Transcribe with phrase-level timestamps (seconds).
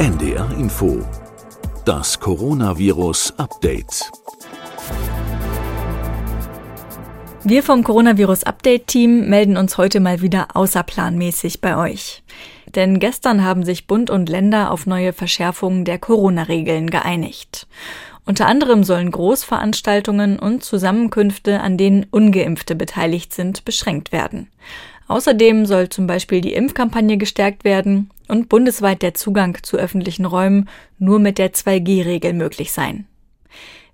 [0.00, 1.06] NDR Info.
[1.84, 4.10] Das Coronavirus Update.
[7.44, 12.22] Wir vom Coronavirus Update Team melden uns heute mal wieder außerplanmäßig bei euch.
[12.74, 17.66] Denn gestern haben sich Bund und Länder auf neue Verschärfungen der Corona-Regeln geeinigt.
[18.24, 24.48] Unter anderem sollen Großveranstaltungen und Zusammenkünfte, an denen ungeimpfte beteiligt sind, beschränkt werden.
[25.08, 30.68] Außerdem soll zum Beispiel die Impfkampagne gestärkt werden und bundesweit der Zugang zu öffentlichen Räumen
[30.98, 33.06] nur mit der 2G-Regel möglich sein.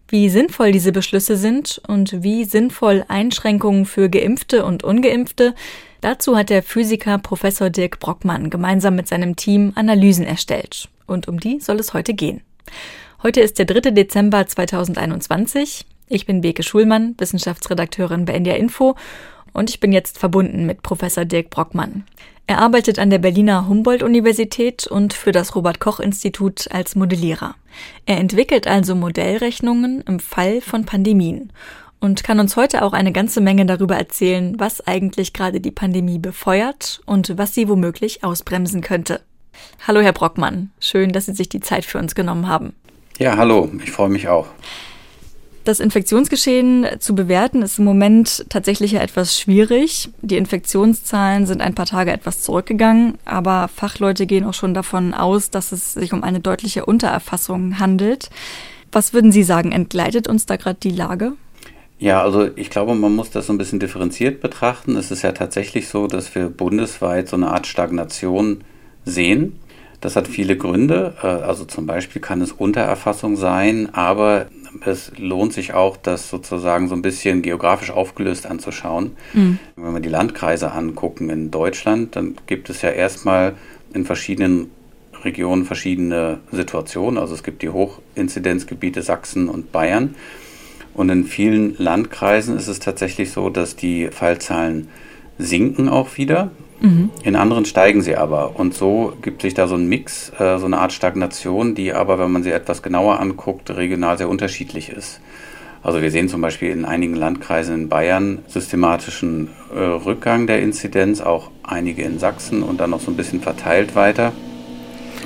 [0.09, 5.55] Wie sinnvoll diese Beschlüsse sind und wie sinnvoll Einschränkungen für Geimpfte und Ungeimpfte,
[6.01, 10.89] dazu hat der Physiker Professor Dirk Brockmann gemeinsam mit seinem Team Analysen erstellt.
[11.07, 12.43] Und um die soll es heute gehen.
[13.23, 13.91] Heute ist der 3.
[13.91, 15.87] Dezember 2021.
[16.09, 18.95] Ich bin Beke Schulmann, Wissenschaftsredakteurin bei NDR Info
[19.57, 22.05] und ich bin jetzt verbunden mit Professor Dirk Brockmann.
[22.47, 27.57] Er arbeitet an der Berliner Humboldt-Universität und für das Robert-Koch-Institut als Modellierer.
[28.05, 31.53] Er entwickelt also Modellrechnungen im Fall von Pandemien
[31.99, 36.19] und kann uns heute auch eine ganze Menge darüber erzählen, was eigentlich gerade die Pandemie
[36.19, 39.23] befeuert und was sie womöglich ausbremsen könnte.
[39.87, 40.71] Hallo, Herr Brockmann.
[40.79, 42.75] Schön, dass Sie sich die Zeit für uns genommen haben.
[43.19, 43.71] Ja, hallo.
[43.83, 44.47] Ich freue mich auch.
[45.67, 50.11] Das Infektionsgeschehen zu bewerten ist im Moment tatsächlich ja etwas schwierig.
[50.23, 55.51] Die Infektionszahlen sind ein paar Tage etwas zurückgegangen, aber Fachleute gehen auch schon davon aus,
[55.51, 58.31] dass es sich um eine deutliche Untererfassung handelt.
[58.93, 61.33] Was würden Sie sagen, entgleitet uns da gerade die Lage?
[61.99, 64.95] Ja, also ich glaube, man muss das so ein bisschen differenziert betrachten.
[64.95, 68.63] Es ist ja tatsächlich so, dass wir bundesweit so eine Art Stagnation
[69.05, 69.59] sehen.
[70.01, 71.15] Das hat viele Gründe.
[71.21, 74.47] Äh, also zum Beispiel kann es Untererfassung sein, aber
[74.85, 79.17] es lohnt sich auch, das sozusagen so ein bisschen geografisch aufgelöst anzuschauen.
[79.33, 79.59] Mhm.
[79.77, 83.55] Wenn wir die Landkreise angucken in Deutschland, dann gibt es ja erstmal
[83.95, 84.71] in verschiedenen
[85.25, 87.19] Regionen verschiedene Situationen.
[87.19, 90.15] Also es gibt die Hochinzidenzgebiete Sachsen und Bayern.
[90.95, 94.89] Und in vielen Landkreisen ist es tatsächlich so, dass die Fallzahlen
[95.39, 96.51] sinken auch wieder.
[96.81, 97.11] Mhm.
[97.23, 98.59] In anderen steigen sie aber.
[98.59, 102.19] Und so gibt sich da so ein Mix, äh, so eine Art Stagnation, die aber,
[102.19, 105.21] wenn man sie etwas genauer anguckt, regional sehr unterschiedlich ist.
[105.83, 111.21] Also wir sehen zum Beispiel in einigen Landkreisen in Bayern systematischen äh, Rückgang der Inzidenz,
[111.21, 114.33] auch einige in Sachsen und dann noch so ein bisschen verteilt weiter.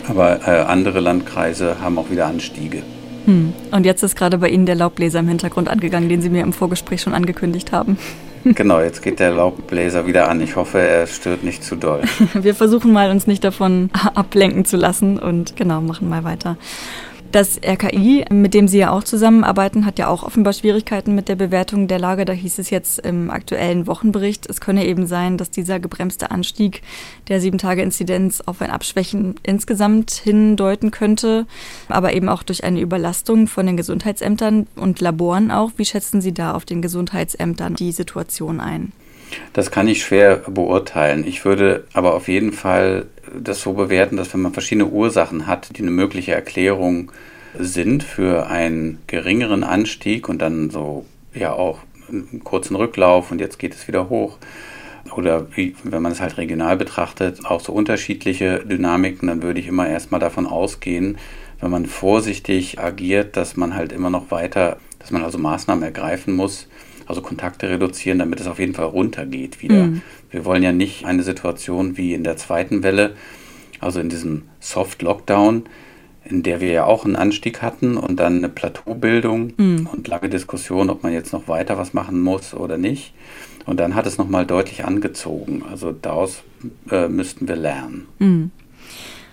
[0.06, 2.82] Aber äh, andere Landkreise haben auch wieder Anstiege.
[3.24, 3.52] Hm.
[3.70, 6.52] Und jetzt ist gerade bei Ihnen der Laubbläser im Hintergrund angegangen, den Sie mir im
[6.52, 7.96] Vorgespräch schon angekündigt haben.
[8.44, 10.40] Genau, jetzt geht der Laubbläser wieder an.
[10.40, 12.02] Ich hoffe, er stört nicht zu doll.
[12.34, 16.56] Wir versuchen mal, uns nicht davon ablenken zu lassen und genau, machen mal weiter.
[17.32, 21.36] Das RKI, mit dem Sie ja auch zusammenarbeiten, hat ja auch offenbar Schwierigkeiten mit der
[21.36, 22.24] Bewertung der Lage.
[22.24, 26.82] Da hieß es jetzt im aktuellen Wochenbericht, es könne eben sein, dass dieser gebremste Anstieg
[27.28, 31.46] der Sieben-Tage-Inzidenz auf ein Abschwächen insgesamt hindeuten könnte,
[31.88, 35.70] aber eben auch durch eine Überlastung von den Gesundheitsämtern und Laboren auch.
[35.76, 38.92] Wie schätzen Sie da auf den Gesundheitsämtern die Situation ein?
[39.52, 41.24] Das kann ich schwer beurteilen.
[41.24, 43.06] Ich würde aber auf jeden Fall
[43.38, 47.12] das so bewerten, dass wenn man verschiedene Ursachen hat, die eine mögliche Erklärung
[47.58, 51.04] sind für einen geringeren Anstieg und dann so
[51.34, 54.38] ja auch einen kurzen Rücklauf und jetzt geht es wieder hoch.
[55.16, 59.66] Oder wie, wenn man es halt regional betrachtet, auch so unterschiedliche Dynamiken, dann würde ich
[59.66, 61.18] immer erstmal davon ausgehen,
[61.60, 66.34] wenn man vorsichtig agiert, dass man halt immer noch weiter, dass man also Maßnahmen ergreifen
[66.34, 66.68] muss,
[67.10, 69.86] also Kontakte reduzieren, damit es auf jeden Fall runtergeht wieder.
[69.86, 70.02] Mhm.
[70.30, 73.14] Wir wollen ja nicht eine Situation wie in der zweiten Welle,
[73.80, 75.64] also in diesem Soft Lockdown,
[76.24, 79.88] in der wir ja auch einen Anstieg hatten und dann eine Plateaubildung mhm.
[79.92, 83.12] und lange Diskussion, ob man jetzt noch weiter was machen muss oder nicht.
[83.66, 85.62] Und dann hat es nochmal deutlich angezogen.
[85.68, 86.42] Also daraus
[86.90, 88.06] äh, müssten wir lernen.
[88.18, 88.50] Mhm.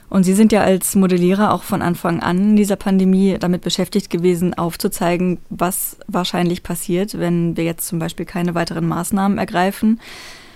[0.10, 4.10] Und Sie sind ja als Modellierer auch von Anfang an in dieser Pandemie damit beschäftigt
[4.10, 10.00] gewesen, aufzuzeigen, was wahrscheinlich passiert, wenn wir jetzt zum Beispiel keine weiteren Maßnahmen ergreifen.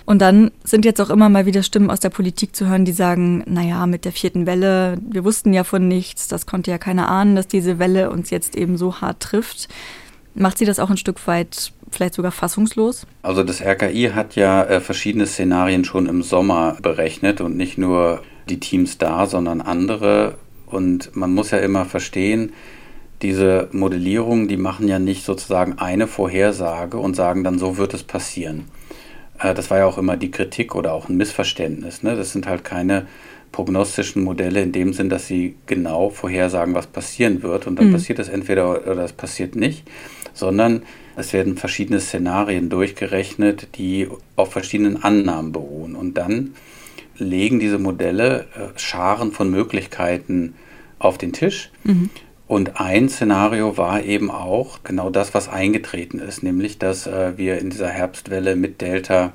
[0.05, 2.91] Und dann sind jetzt auch immer mal wieder Stimmen aus der Politik zu hören, die
[2.91, 7.09] sagen, naja, mit der vierten Welle, wir wussten ja von nichts, das konnte ja keiner
[7.09, 9.67] ahnen, dass diese Welle uns jetzt eben so hart trifft.
[10.33, 13.05] Macht Sie das auch ein Stück weit vielleicht sogar fassungslos?
[13.21, 18.23] Also das RKI hat ja äh, verschiedene Szenarien schon im Sommer berechnet und nicht nur
[18.49, 20.35] die Teams da, sondern andere.
[20.65, 22.53] Und man muss ja immer verstehen,
[23.21, 28.03] diese Modellierungen, die machen ja nicht sozusagen eine Vorhersage und sagen dann, so wird es
[28.03, 28.65] passieren.
[29.39, 32.03] Äh, das war ja auch immer die Kritik oder auch ein Missverständnis.
[32.03, 32.15] Ne?
[32.15, 33.07] Das sind halt keine
[33.51, 37.67] prognostischen Modelle in dem Sinn, dass sie genau vorhersagen, was passieren wird.
[37.67, 37.93] Und dann mhm.
[37.93, 39.87] passiert es entweder oder es passiert nicht,
[40.33, 40.83] sondern
[41.17, 45.95] es werden verschiedene Szenarien durchgerechnet, die auf verschiedenen Annahmen beruhen.
[45.95, 46.53] Und dann
[47.17, 50.55] legen diese Modelle äh, Scharen von Möglichkeiten
[50.99, 51.71] auf den Tisch.
[51.83, 52.09] Mhm.
[52.47, 57.59] Und ein Szenario war eben auch genau das, was eingetreten ist, nämlich dass äh, wir
[57.59, 59.33] in dieser Herbstwelle mit Delta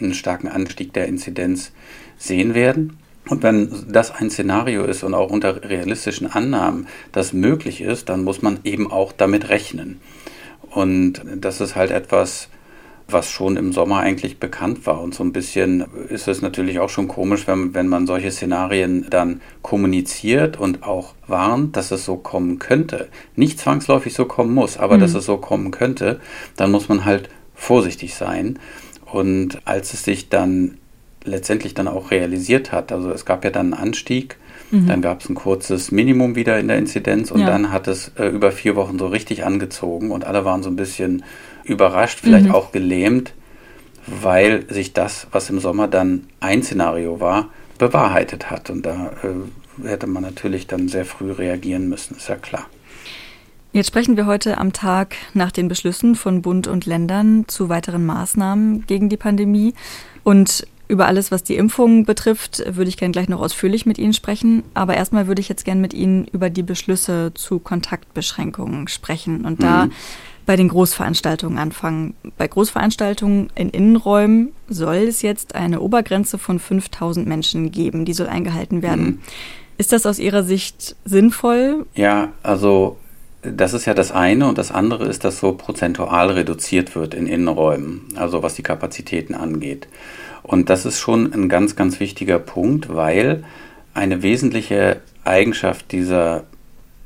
[0.00, 1.72] einen starken Anstieg der Inzidenz
[2.18, 2.98] sehen werden.
[3.28, 8.24] Und wenn das ein Szenario ist und auch unter realistischen Annahmen das möglich ist, dann
[8.24, 10.00] muss man eben auch damit rechnen.
[10.70, 12.48] Und das ist halt etwas,
[13.08, 15.00] was schon im Sommer eigentlich bekannt war.
[15.00, 19.06] Und so ein bisschen ist es natürlich auch schon komisch, wenn, wenn man solche Szenarien
[19.10, 23.08] dann kommuniziert und auch warnt, dass es so kommen könnte.
[23.36, 25.00] Nicht zwangsläufig so kommen muss, aber mhm.
[25.00, 26.20] dass es so kommen könnte,
[26.56, 28.58] dann muss man halt vorsichtig sein.
[29.12, 30.78] Und als es sich dann
[31.24, 34.36] letztendlich dann auch realisiert hat, also es gab ja dann einen Anstieg,
[34.70, 34.86] mhm.
[34.86, 37.46] dann gab es ein kurzes Minimum wieder in der Inzidenz und ja.
[37.46, 40.76] dann hat es äh, über vier Wochen so richtig angezogen und alle waren so ein
[40.76, 41.22] bisschen
[41.72, 42.54] überrascht, vielleicht mhm.
[42.54, 43.32] auch gelähmt,
[44.06, 47.48] weil sich das, was im Sommer dann ein Szenario war,
[47.78, 48.70] bewahrheitet hat.
[48.70, 52.66] Und da äh, hätte man natürlich dann sehr früh reagieren müssen, ist ja klar.
[53.72, 58.04] Jetzt sprechen wir heute am Tag nach den Beschlüssen von Bund und Ländern zu weiteren
[58.04, 59.72] Maßnahmen gegen die Pandemie.
[60.24, 64.12] Und über alles, was die Impfung betrifft, würde ich gerne gleich noch ausführlich mit Ihnen
[64.12, 64.62] sprechen.
[64.74, 69.46] Aber erstmal würde ich jetzt gerne mit Ihnen über die Beschlüsse zu Kontaktbeschränkungen sprechen.
[69.46, 69.92] Und da mhm
[70.52, 72.12] bei den Großveranstaltungen anfangen.
[72.36, 78.26] Bei Großveranstaltungen in Innenräumen soll es jetzt eine Obergrenze von 5000 Menschen geben, die soll
[78.26, 79.04] eingehalten werden.
[79.04, 79.18] Mhm.
[79.78, 81.86] Ist das aus Ihrer Sicht sinnvoll?
[81.94, 82.98] Ja, also
[83.40, 87.26] das ist ja das eine und das andere ist, dass so prozentual reduziert wird in
[87.26, 89.88] Innenräumen, also was die Kapazitäten angeht.
[90.42, 93.42] Und das ist schon ein ganz, ganz wichtiger Punkt, weil
[93.94, 96.44] eine wesentliche Eigenschaft dieser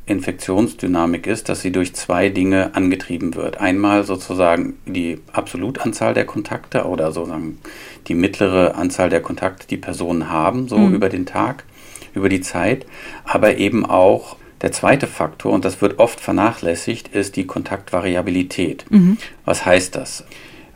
[0.06, 3.60] Infektionsdynamik ist, dass sie durch zwei Dinge angetrieben wird.
[3.60, 7.58] Einmal sozusagen die Absolutanzahl der Kontakte oder sozusagen
[8.06, 10.94] die mittlere Anzahl der Kontakte, die Personen haben, so mhm.
[10.94, 11.64] über den Tag,
[12.14, 12.86] über die Zeit,
[13.24, 18.86] aber eben auch der zweite Faktor, und das wird oft vernachlässigt, ist die Kontaktvariabilität.
[18.90, 19.18] Mhm.
[19.44, 20.24] Was heißt das?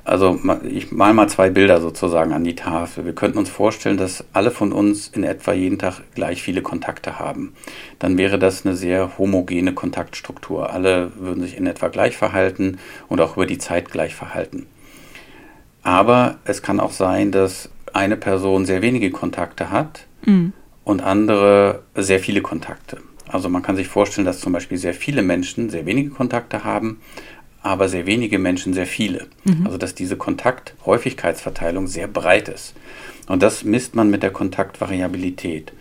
[0.04, 0.38] Also
[0.68, 3.04] ich mal mal zwei Bilder sozusagen an die Tafel.
[3.04, 7.18] Wir könnten uns vorstellen, dass alle von uns in etwa jeden Tag gleich viele Kontakte
[7.18, 7.54] haben.
[7.98, 10.72] Dann wäre das eine sehr homogene Kontaktstruktur.
[10.72, 14.66] Alle würden sich in etwa gleich verhalten und auch über die Zeit gleich verhalten.
[15.82, 20.52] Aber es kann auch sein, dass eine Person sehr wenige Kontakte hat mhm.
[20.84, 22.98] und andere sehr viele Kontakte.
[23.28, 27.00] Also man kann sich vorstellen, dass zum Beispiel sehr viele Menschen sehr wenige Kontakte haben
[27.62, 29.26] aber sehr wenige Menschen sehr viele.
[29.44, 29.66] Mhm.
[29.66, 32.74] Also dass diese Kontakthäufigkeitsverteilung sehr breit ist.
[33.28, 35.72] Und das misst man mit der Kontaktvariabilität.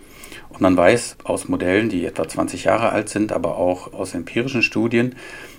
[0.50, 4.62] Und man weiß aus Modellen, die etwa 20 Jahre alt sind, aber auch aus empirischen
[4.62, 5.16] Studien,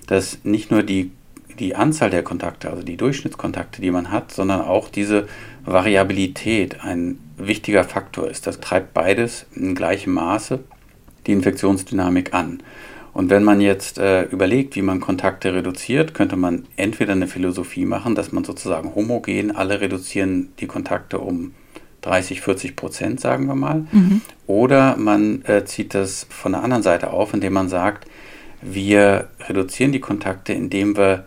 [0.06, 1.10] dass nicht nur die,
[1.58, 5.26] die Anzahl der Kontakte, also die Durchschnittskontakte, die man hat, sondern auch diese
[5.64, 8.46] Variabilität ein wichtiger Faktor ist.
[8.46, 10.60] Das treibt beides in gleichem Maße
[11.26, 12.62] die Infektionsdynamik an.
[13.12, 17.84] Und wenn man jetzt äh, überlegt, wie man Kontakte reduziert, könnte man entweder eine Philosophie
[17.84, 21.52] machen, dass man sozusagen homogen, alle reduzieren die Kontakte um
[22.02, 23.86] 30, 40 Prozent, sagen wir mal.
[23.92, 24.20] Mhm.
[24.46, 28.06] Oder man äh, zieht das von der anderen Seite auf, indem man sagt,
[28.62, 31.24] wir reduzieren die Kontakte, indem wir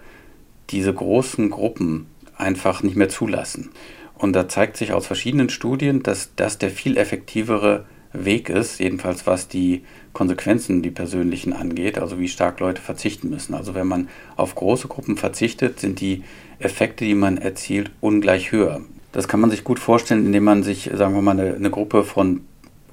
[0.69, 2.07] diese großen Gruppen
[2.38, 3.71] einfach nicht mehr zulassen.
[4.15, 9.27] Und da zeigt sich aus verschiedenen Studien, dass das der viel effektivere Weg ist, jedenfalls
[9.27, 13.55] was die Konsequenzen, die persönlichen angeht, also wie stark Leute verzichten müssen.
[13.55, 16.24] Also wenn man auf große Gruppen verzichtet, sind die
[16.60, 18.82] Effekte, die man erzielt, ungleich höher.
[19.12, 22.03] Das kann man sich gut vorstellen, indem man sich, sagen wir mal, eine, eine Gruppe
[22.03, 22.41] von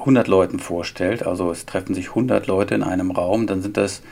[0.01, 1.27] 100 Leuten vorstellt.
[1.27, 4.03] Also es treffen sich 100 Leute in einem Raum, dann sind das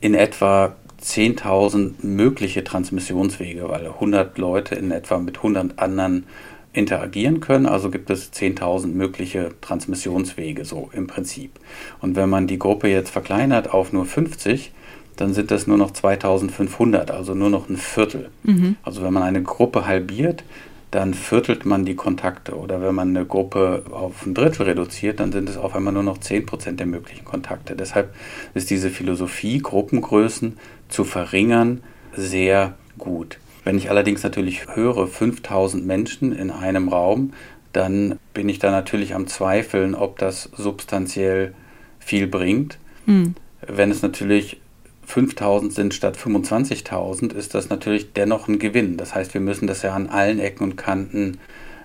[0.00, 6.24] in etwa 10.000 mögliche Transmissionswege, weil 100 Leute in etwa mit 100 anderen
[6.72, 7.66] interagieren können.
[7.66, 11.52] Also gibt es 10.000 mögliche Transmissionswege, so im Prinzip.
[12.00, 14.72] Und wenn man die Gruppe jetzt verkleinert auf nur 50,
[15.16, 18.30] dann sind das nur noch 2500, also nur noch ein Viertel.
[18.44, 18.76] Mhm.
[18.82, 20.44] Also wenn man eine Gruppe halbiert,
[20.90, 22.56] dann viertelt man die Kontakte.
[22.56, 26.02] Oder wenn man eine Gruppe auf ein Drittel reduziert, dann sind es auf einmal nur
[26.02, 27.76] noch 10% der möglichen Kontakte.
[27.76, 28.14] Deshalb
[28.54, 30.56] ist diese Philosophie, Gruppengrößen
[30.88, 31.82] zu verringern,
[32.16, 33.38] sehr gut.
[33.68, 37.34] Wenn ich allerdings natürlich höre, 5000 Menschen in einem Raum,
[37.74, 41.52] dann bin ich da natürlich am Zweifeln, ob das substanziell
[41.98, 42.78] viel bringt.
[43.04, 43.34] Mhm.
[43.60, 44.58] Wenn es natürlich
[45.04, 48.96] 5000 sind statt 25.000, ist das natürlich dennoch ein Gewinn.
[48.96, 51.36] Das heißt, wir müssen das ja an allen Ecken und Kanten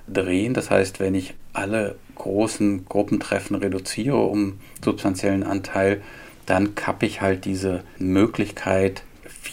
[0.07, 0.53] drehen.
[0.53, 6.01] Das heißt, wenn ich alle großen Gruppentreffen reduziere um substanziellen Anteil,
[6.45, 9.03] dann kappe ich halt diese Möglichkeit,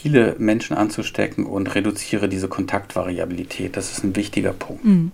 [0.01, 3.77] viele Menschen anzustecken und reduziere diese Kontaktvariabilität.
[3.77, 4.83] Das ist ein wichtiger Punkt.
[4.83, 5.11] Mhm.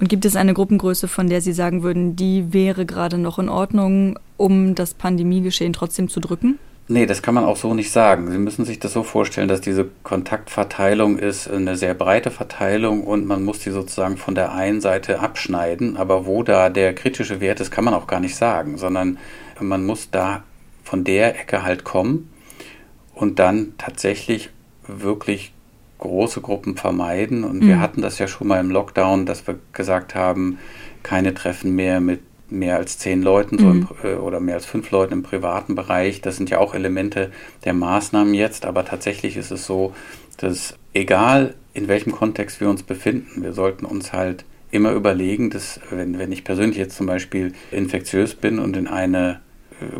[0.00, 3.48] Und gibt es eine Gruppengröße, von der Sie sagen würden, die wäre gerade noch in
[3.48, 6.58] Ordnung, um das Pandemiegeschehen trotzdem zu drücken?
[6.88, 8.30] Nee, das kann man auch so nicht sagen.
[8.30, 13.26] Sie müssen sich das so vorstellen, dass diese Kontaktverteilung ist eine sehr breite Verteilung und
[13.26, 15.96] man muss die sozusagen von der einen Seite abschneiden.
[15.96, 19.18] Aber wo da der kritische Wert ist, kann man auch gar nicht sagen, sondern
[19.60, 20.42] man muss da
[20.82, 22.31] von der Ecke halt kommen
[23.22, 24.50] und dann tatsächlich
[24.84, 25.52] wirklich
[25.98, 27.44] große Gruppen vermeiden.
[27.44, 27.68] Und mhm.
[27.68, 30.58] wir hatten das ja schon mal im Lockdown, dass wir gesagt haben,
[31.04, 32.18] keine Treffen mehr mit
[32.50, 33.88] mehr als zehn Leuten so mhm.
[34.02, 36.20] im, äh, oder mehr als fünf Leuten im privaten Bereich.
[36.20, 37.30] Das sind ja auch Elemente
[37.64, 39.94] der Maßnahmen jetzt, aber tatsächlich ist es so,
[40.38, 45.78] dass egal in welchem Kontext wir uns befinden, wir sollten uns halt immer überlegen, dass
[45.90, 49.40] wenn, wenn ich persönlich jetzt zum Beispiel infektiös bin und in eine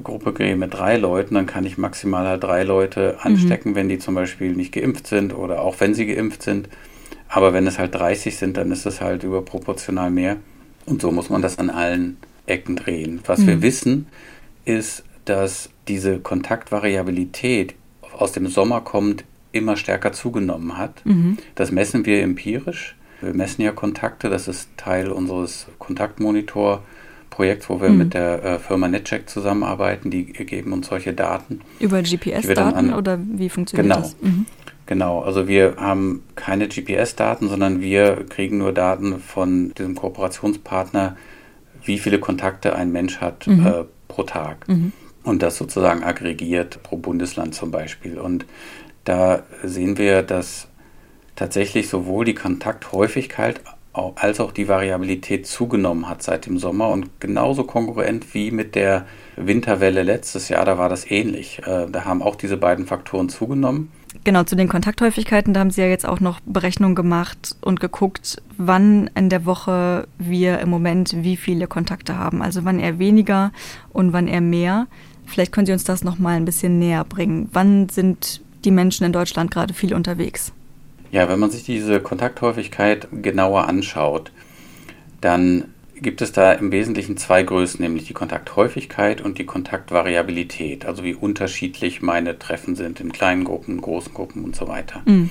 [0.03, 3.27] Gruppe gehe mit drei Leuten, dann kann ich maximal halt drei Leute mhm.
[3.27, 3.75] anstecken, mhm.
[3.77, 6.69] wenn die zum Beispiel nicht geimpft sind oder auch wenn sie geimpft sind.
[7.29, 10.37] Aber wenn es halt 30 sind, dann ist es halt überproportional mehr.
[10.85, 13.21] Und so muss man das an allen Ecken drehen.
[13.27, 13.47] Was mhm.
[13.47, 14.07] wir wissen,
[14.65, 17.75] ist, dass diese Kontaktvariabilität
[18.13, 21.05] aus dem Sommer kommt, immer stärker zugenommen hat.
[21.05, 21.39] Mhm.
[21.55, 22.97] Das messen wir empirisch.
[23.21, 25.67] Wir messen ja Kontakte, das ist Teil unseres
[27.33, 27.99] Kontaktmonitor-Projekts, wo wir mhm.
[27.99, 30.11] mit der äh, Firma NetCheck zusammenarbeiten.
[30.11, 31.61] Die geben uns solche Daten.
[31.81, 34.01] Über GPS-Daten oder wie funktioniert genau.
[34.01, 34.17] das?
[34.21, 34.47] Mhm.
[34.87, 41.17] Genau, also wir haben keine GPS-Daten, sondern wir kriegen nur Daten von diesem Kooperationspartner,
[41.85, 43.67] wie viele Kontakte ein Mensch hat mhm.
[43.67, 44.69] äh, pro Tag.
[44.69, 44.93] Mhm.
[45.23, 48.19] Und das sozusagen aggregiert pro Bundesland zum Beispiel.
[48.19, 48.45] Und
[49.05, 50.67] da sehen wir, dass
[51.37, 53.61] tatsächlich sowohl die Kontakthäufigkeit
[53.93, 59.07] als auch die Variabilität zugenommen hat seit dem Sommer und genauso kongruent wie mit der
[59.37, 61.61] Winterwelle letztes Jahr, da war das ähnlich.
[61.67, 63.91] Äh, da haben auch diese beiden Faktoren zugenommen.
[64.25, 68.43] Genau, zu den Kontakthäufigkeiten, da haben Sie ja jetzt auch noch Berechnungen gemacht und geguckt,
[68.59, 72.43] wann in der Woche wir im Moment wie viele Kontakte haben.
[72.43, 73.53] Also wann eher weniger
[73.93, 74.87] und wann eher mehr.
[75.27, 77.49] Vielleicht können Sie uns das nochmal ein bisschen näher bringen.
[77.53, 80.53] Wann sind die Menschen in Deutschland gerade viel unterwegs?
[81.13, 84.33] Ja, wenn man sich diese Kontakthäufigkeit genauer anschaut,
[85.21, 91.05] dann gibt es da im Wesentlichen zwei Größen, nämlich die Kontakthäufigkeit und die Kontaktvariabilität, also
[91.05, 95.03] wie unterschiedlich meine Treffen sind in kleinen Gruppen, großen Gruppen und so weiter.
[95.05, 95.31] Mhm.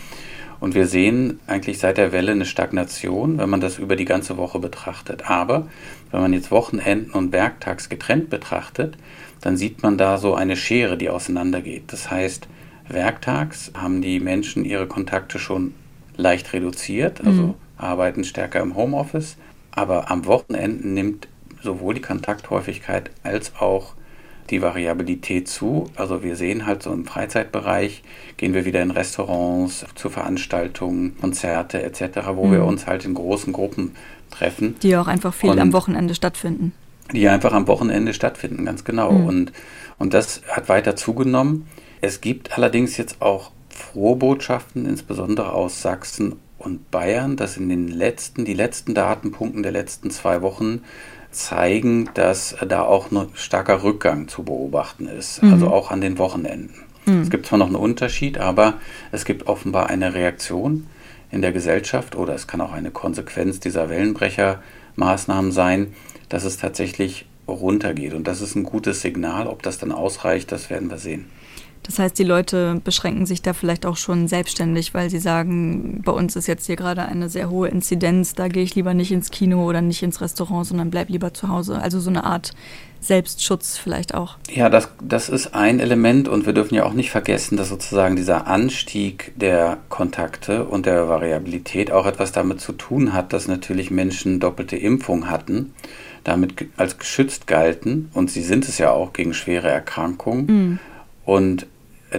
[0.59, 4.38] Und wir sehen eigentlich seit der Welle eine Stagnation, wenn man das über die ganze
[4.38, 5.27] Woche betrachtet.
[5.27, 5.67] Aber
[6.11, 8.95] wenn man jetzt Wochenenden und Werktags getrennt betrachtet,
[9.41, 11.85] dann sieht man da so eine Schere, die auseinandergeht.
[11.88, 12.47] Das heißt,
[12.93, 15.74] werktags haben die Menschen ihre Kontakte schon
[16.17, 17.53] leicht reduziert, also mhm.
[17.77, 19.38] arbeiten stärker im Homeoffice
[19.71, 21.27] aber am Wochenende nimmt
[21.63, 23.93] sowohl die Kontakthäufigkeit als auch
[24.50, 25.89] die Variabilität zu.
[25.95, 28.03] Also wir sehen halt so im Freizeitbereich,
[28.38, 32.51] gehen wir wieder in Restaurants, zu Veranstaltungen, Konzerte etc., wo mhm.
[32.51, 33.95] wir uns halt in großen Gruppen
[34.29, 34.75] treffen.
[34.81, 36.74] Die auch einfach viel und am Wochenende stattfinden.
[37.13, 39.12] Die einfach am Wochenende stattfinden, ganz genau.
[39.12, 39.25] Mhm.
[39.25, 39.51] Und,
[40.00, 41.67] und das hat weiter zugenommen.
[42.01, 47.88] Es gibt allerdings jetzt auch frohe Botschaften, insbesondere aus Sachsen und Bayern, dass in den
[47.88, 50.81] letzten, die letzten Datenpunkten der letzten zwei Wochen
[51.31, 55.53] zeigen, dass da auch ein starker Rückgang zu beobachten ist, mhm.
[55.53, 56.74] also auch an den Wochenenden.
[57.05, 57.22] Mhm.
[57.22, 58.75] Es gibt zwar noch einen Unterschied, aber
[59.12, 60.88] es gibt offenbar eine Reaktion
[61.31, 65.93] in der Gesellschaft oder es kann auch eine Konsequenz dieser Wellenbrechermaßnahmen sein,
[66.29, 68.13] dass es tatsächlich runtergeht.
[68.13, 69.48] Und das ist ein gutes Signal.
[69.48, 71.25] Ob das dann ausreicht, das werden wir sehen.
[71.83, 76.11] Das heißt, die Leute beschränken sich da vielleicht auch schon selbstständig, weil sie sagen, bei
[76.11, 79.31] uns ist jetzt hier gerade eine sehr hohe Inzidenz, da gehe ich lieber nicht ins
[79.31, 81.81] Kino oder nicht ins Restaurant, sondern bleib lieber zu Hause.
[81.81, 82.51] Also so eine Art
[83.00, 84.38] Selbstschutz vielleicht auch.
[84.47, 88.15] Ja, das, das ist ein Element und wir dürfen ja auch nicht vergessen, dass sozusagen
[88.15, 93.89] dieser Anstieg der Kontakte und der Variabilität auch etwas damit zu tun hat, dass natürlich
[93.89, 95.73] Menschen doppelte Impfung hatten,
[96.23, 100.45] damit als geschützt galten und sie sind es ja auch gegen schwere Erkrankungen.
[100.45, 100.79] Mhm
[101.25, 101.67] und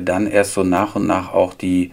[0.00, 1.92] dann erst so nach und nach auch die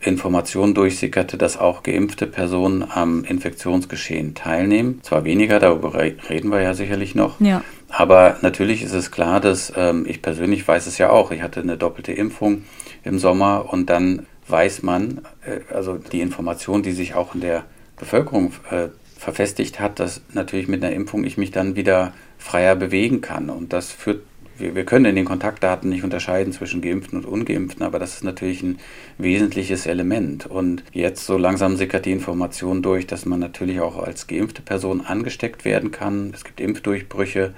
[0.00, 5.00] Information durchsickerte, dass auch geimpfte Personen am Infektionsgeschehen teilnehmen.
[5.02, 7.40] Zwar weniger, darüber reden wir ja sicherlich noch.
[7.40, 7.62] Ja.
[7.88, 11.30] Aber natürlich ist es klar, dass ähm, ich persönlich weiß es ja auch.
[11.30, 12.64] Ich hatte eine doppelte Impfung
[13.04, 17.64] im Sommer und dann weiß man, äh, also die Information, die sich auch in der
[17.96, 18.88] Bevölkerung äh,
[19.18, 23.50] verfestigt hat, dass natürlich mit einer Impfung ich mich dann wieder freier bewegen kann.
[23.50, 24.22] Und das führt
[24.58, 28.24] wir, wir können in den Kontaktdaten nicht unterscheiden zwischen Geimpften und Ungeimpften, aber das ist
[28.24, 28.78] natürlich ein
[29.18, 30.46] wesentliches Element.
[30.46, 35.00] Und jetzt so langsam sickert die Information durch, dass man natürlich auch als geimpfte Person
[35.00, 36.32] angesteckt werden kann.
[36.34, 37.54] Es gibt Impfdurchbrüche.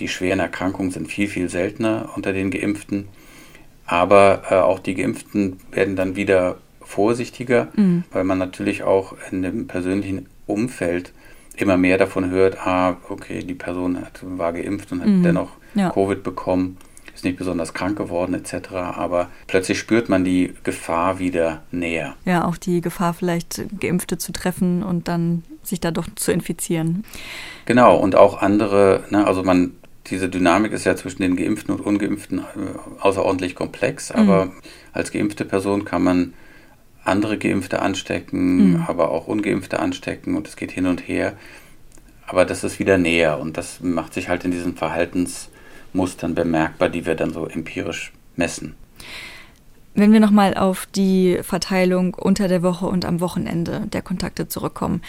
[0.00, 3.08] Die schweren Erkrankungen sind viel, viel seltener unter den Geimpften.
[3.86, 8.04] Aber äh, auch die Geimpften werden dann wieder vorsichtiger, mhm.
[8.12, 11.12] weil man natürlich auch in dem persönlichen Umfeld
[11.56, 15.22] immer mehr davon hört, ah, okay, die Person hat, war geimpft und hat mhm.
[15.22, 15.90] dennoch ja.
[15.90, 16.76] Covid bekommen,
[17.18, 18.70] ist nicht besonders krank geworden etc.
[18.72, 22.14] Aber plötzlich spürt man die Gefahr wieder näher.
[22.24, 27.04] Ja, auch die Gefahr vielleicht Geimpfte zu treffen und dann sich da doch zu infizieren.
[27.66, 29.72] Genau, und auch andere, ne, also man,
[30.06, 32.42] diese Dynamik ist ja zwischen den Geimpften und Ungeimpften äh,
[33.00, 34.52] außerordentlich komplex, aber mhm.
[34.92, 36.34] als geimpfte Person kann man
[37.04, 38.84] andere Geimpfte anstecken, mhm.
[38.86, 41.34] aber auch Ungeimpfte anstecken und es geht hin und her.
[42.26, 44.74] Aber das ist wieder näher und das macht sich halt in diesen
[45.88, 48.74] Verhaltensmustern bemerkbar, die wir dann so empirisch messen.
[49.94, 55.02] Wenn wir nochmal auf die Verteilung unter der Woche und am Wochenende der Kontakte zurückkommen,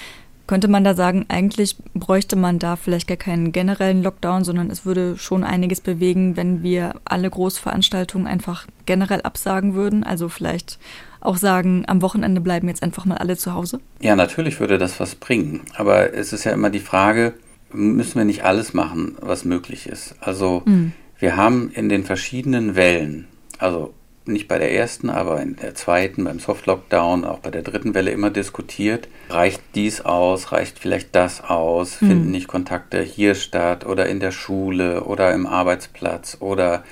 [0.47, 4.83] könnte man da sagen, eigentlich bräuchte man da vielleicht gar keinen generellen Lockdown, sondern es
[4.83, 10.03] würde schon einiges bewegen, wenn wir alle Großveranstaltungen einfach generell absagen würden?
[10.03, 10.79] Also vielleicht
[11.21, 13.79] auch sagen, am Wochenende bleiben jetzt einfach mal alle zu Hause?
[14.01, 15.61] Ja, natürlich würde das was bringen.
[15.75, 17.35] Aber es ist ja immer die Frage,
[17.71, 20.15] müssen wir nicht alles machen, was möglich ist?
[20.19, 20.93] Also mhm.
[21.19, 23.93] wir haben in den verschiedenen Wellen, also
[24.25, 28.11] nicht bei der ersten, aber in der zweiten, beim Soft-Lockdown, auch bei der dritten Welle
[28.11, 32.07] immer diskutiert, reicht dies aus, reicht vielleicht das aus, mhm.
[32.07, 36.83] finden nicht Kontakte hier statt oder in der Schule oder im Arbeitsplatz oder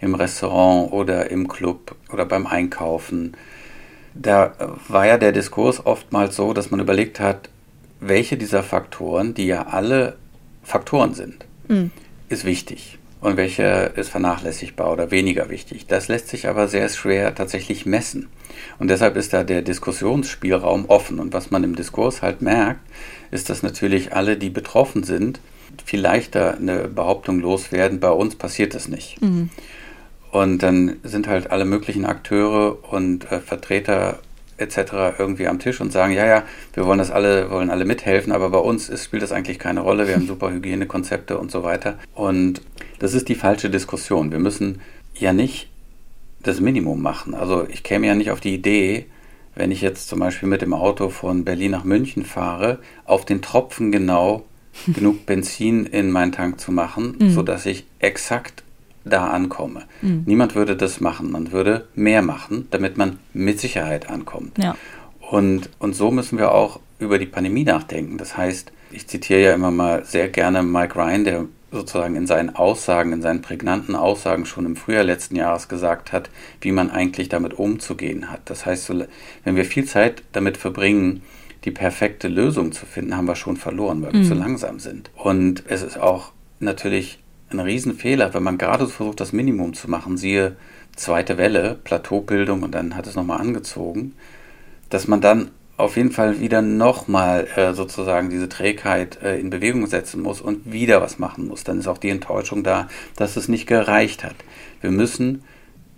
[0.00, 3.34] im Restaurant oder im Club oder beim Einkaufen
[4.14, 4.52] da
[4.88, 7.50] war ja der Diskurs oftmals so, dass man überlegt hat,
[8.08, 10.16] welche dieser Faktoren, die ja alle
[10.62, 11.90] Faktoren sind, mhm.
[12.28, 15.86] ist wichtig und welche ist vernachlässigbar oder weniger wichtig.
[15.86, 18.28] Das lässt sich aber sehr schwer tatsächlich messen.
[18.78, 21.18] Und deshalb ist da der Diskussionsspielraum offen.
[21.18, 22.80] Und was man im Diskurs halt merkt,
[23.30, 25.40] ist, dass natürlich alle, die betroffen sind,
[25.84, 29.20] viel leichter eine Behauptung loswerden, bei uns passiert das nicht.
[29.22, 29.50] Mhm.
[30.30, 34.18] Und dann sind halt alle möglichen Akteure und äh, Vertreter
[34.56, 35.18] etc.
[35.18, 36.42] irgendwie am Tisch und sagen, ja, ja,
[36.72, 39.80] wir wollen das alle, wollen alle mithelfen, aber bei uns ist, spielt das eigentlich keine
[39.80, 41.98] Rolle, wir haben super Hygienekonzepte und so weiter.
[42.14, 42.62] Und
[42.98, 44.32] das ist die falsche Diskussion.
[44.32, 44.80] Wir müssen
[45.14, 45.68] ja nicht
[46.42, 47.34] das Minimum machen.
[47.34, 49.06] Also ich käme ja nicht auf die Idee,
[49.54, 53.40] wenn ich jetzt zum Beispiel mit dem Auto von Berlin nach München fahre, auf den
[53.40, 54.44] Tropfen genau
[54.88, 57.30] genug Benzin in meinen Tank zu machen, mhm.
[57.30, 58.63] sodass ich exakt
[59.04, 59.84] da ankomme.
[60.02, 60.22] Mhm.
[60.26, 61.30] Niemand würde das machen.
[61.30, 64.58] Man würde mehr machen, damit man mit Sicherheit ankommt.
[64.58, 64.76] Ja.
[65.30, 68.18] Und, und so müssen wir auch über die Pandemie nachdenken.
[68.18, 72.54] Das heißt, ich zitiere ja immer mal sehr gerne Mike Ryan, der sozusagen in seinen
[72.54, 77.28] Aussagen, in seinen prägnanten Aussagen schon im Frühjahr letzten Jahres gesagt hat, wie man eigentlich
[77.28, 78.42] damit umzugehen hat.
[78.44, 78.92] Das heißt,
[79.42, 81.22] wenn wir viel Zeit damit verbringen,
[81.64, 84.24] die perfekte Lösung zu finden, haben wir schon verloren, weil wir mhm.
[84.24, 85.10] zu langsam sind.
[85.16, 87.23] Und es ist auch natürlich
[87.54, 90.56] ein Riesenfehler, wenn man gerade versucht, das Minimum zu machen, siehe
[90.96, 94.14] zweite Welle, Plateaubildung und dann hat es nochmal angezogen,
[94.90, 99.86] dass man dann auf jeden Fall wieder nochmal äh, sozusagen diese Trägheit äh, in Bewegung
[99.86, 101.64] setzen muss und wieder was machen muss.
[101.64, 104.36] Dann ist auch die Enttäuschung da, dass es nicht gereicht hat.
[104.80, 105.42] Wir müssen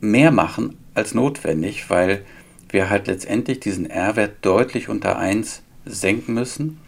[0.00, 2.24] mehr machen als notwendig, weil
[2.70, 6.80] wir halt letztendlich diesen R-Wert deutlich unter 1 senken müssen,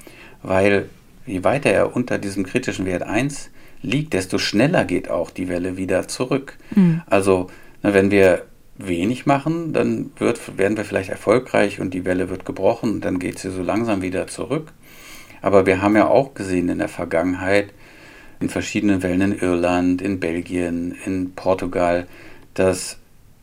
[0.43, 0.89] weil
[1.27, 3.51] je weiter er unter diesem kritischen Wert 1
[3.83, 6.57] liegt, desto schneller geht auch die Welle wieder zurück.
[6.75, 7.03] Mhm.
[7.07, 7.49] Also
[7.83, 8.45] na, wenn wir
[8.77, 13.39] wenig machen, dann wird, werden wir vielleicht erfolgreich und die Welle wird gebrochen dann geht
[13.39, 14.73] sie so langsam wieder zurück.
[15.43, 17.73] Aber wir haben ja auch gesehen in der Vergangenheit,
[18.41, 22.07] in verschiedenen Wellen in Irland, in Belgien, in Portugal,
[22.55, 22.99] dass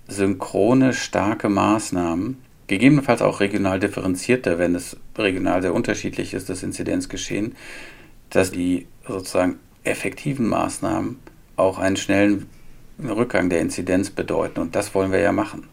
[0.07, 7.55] synchrone, starke Maßnahmen, gegebenenfalls auch regional differenzierte, wenn es regional sehr unterschiedlich ist, das Inzidenzgeschehen,
[8.29, 11.19] dass die sozusagen effektiven Maßnahmen
[11.57, 12.47] auch einen schnellen
[13.03, 14.59] Rückgang der Inzidenz bedeuten.
[14.59, 15.67] Und das wollen wir ja machen.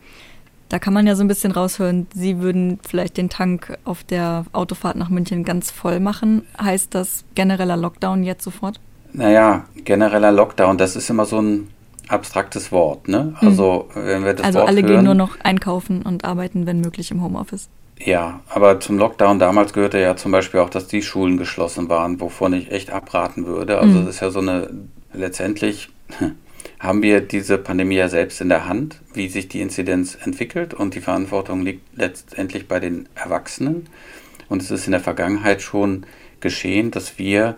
[0.68, 4.46] Da kann man ja so ein bisschen raushören, Sie würden vielleicht den Tank auf der
[4.52, 6.46] Autofahrt nach München ganz voll machen.
[6.60, 8.80] Heißt das genereller Lockdown jetzt sofort?
[9.12, 11.68] Naja, genereller Lockdown, das ist immer so ein
[12.08, 13.06] abstraktes Wort.
[13.08, 13.34] Ne?
[13.40, 14.00] Also, mhm.
[14.06, 17.10] wenn wir das also Wort alle hören, gehen nur noch einkaufen und arbeiten, wenn möglich,
[17.10, 17.68] im Homeoffice.
[18.04, 22.20] Ja, aber zum Lockdown damals gehörte ja zum Beispiel auch, dass die Schulen geschlossen waren,
[22.20, 23.78] wovon ich echt abraten würde.
[23.78, 24.06] Also mhm.
[24.06, 24.70] das ist ja so eine,
[25.12, 25.88] letztendlich
[26.80, 30.94] haben wir diese Pandemie ja selbst in der Hand, wie sich die Inzidenz entwickelt und
[30.94, 33.88] die Verantwortung liegt letztendlich bei den Erwachsenen.
[34.48, 36.04] Und es ist in der Vergangenheit schon
[36.40, 37.56] geschehen, dass wir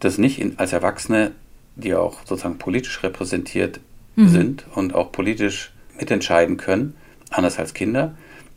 [0.00, 1.32] das nicht in, als Erwachsene,
[1.76, 3.80] die auch sozusagen politisch repräsentiert
[4.16, 4.28] mhm.
[4.28, 6.94] sind und auch politisch mitentscheiden können,
[7.30, 8.14] anders als Kinder,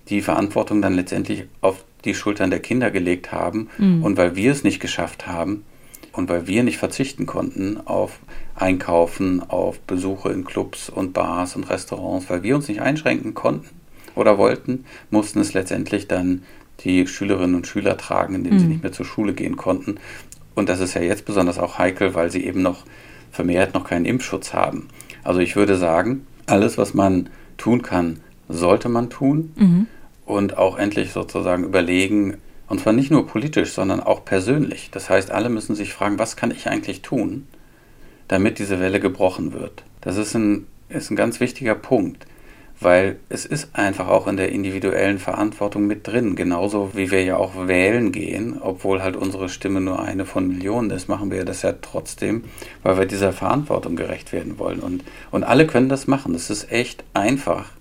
[0.09, 3.69] die Verantwortung dann letztendlich auf die Schultern der Kinder gelegt haben.
[3.77, 4.03] Mhm.
[4.03, 5.63] Und weil wir es nicht geschafft haben
[6.11, 8.19] und weil wir nicht verzichten konnten auf
[8.55, 13.69] Einkaufen, auf Besuche in Clubs und Bars und Restaurants, weil wir uns nicht einschränken konnten
[14.15, 16.43] oder wollten, mussten es letztendlich dann
[16.81, 18.59] die Schülerinnen und Schüler tragen, indem mhm.
[18.59, 19.95] sie nicht mehr zur Schule gehen konnten.
[20.55, 22.85] Und das ist ja jetzt besonders auch heikel, weil sie eben noch
[23.31, 24.87] vermehrt noch keinen Impfschutz haben.
[25.23, 29.87] Also ich würde sagen, alles, was man tun kann, sollte man tun mhm.
[30.25, 34.89] und auch endlich sozusagen überlegen, und zwar nicht nur politisch, sondern auch persönlich.
[34.91, 37.47] Das heißt, alle müssen sich fragen, was kann ich eigentlich tun,
[38.27, 39.83] damit diese Welle gebrochen wird.
[40.01, 42.25] Das ist ein, ist ein ganz wichtiger Punkt
[42.79, 46.35] weil es ist einfach auch in der individuellen Verantwortung mit drin.
[46.35, 50.89] Genauso wie wir ja auch wählen gehen, obwohl halt unsere Stimme nur eine von Millionen
[50.89, 52.43] ist, machen wir das ja trotzdem,
[52.83, 54.79] weil wir dieser Verantwortung gerecht werden wollen.
[54.79, 56.35] Und, und alle können das machen.
[56.35, 57.71] Es ist echt einfach.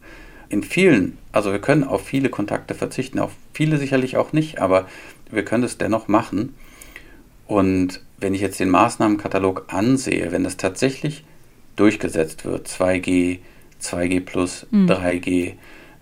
[0.54, 4.86] In vielen, also wir können auf viele Kontakte verzichten, auf viele sicherlich auch nicht, aber
[5.28, 6.54] wir können es dennoch machen.
[7.48, 11.24] Und wenn ich jetzt den Maßnahmenkatalog ansehe, wenn das tatsächlich
[11.74, 13.40] durchgesetzt wird, 2G,
[13.82, 14.88] 2G plus, mhm.
[14.88, 15.54] 3G,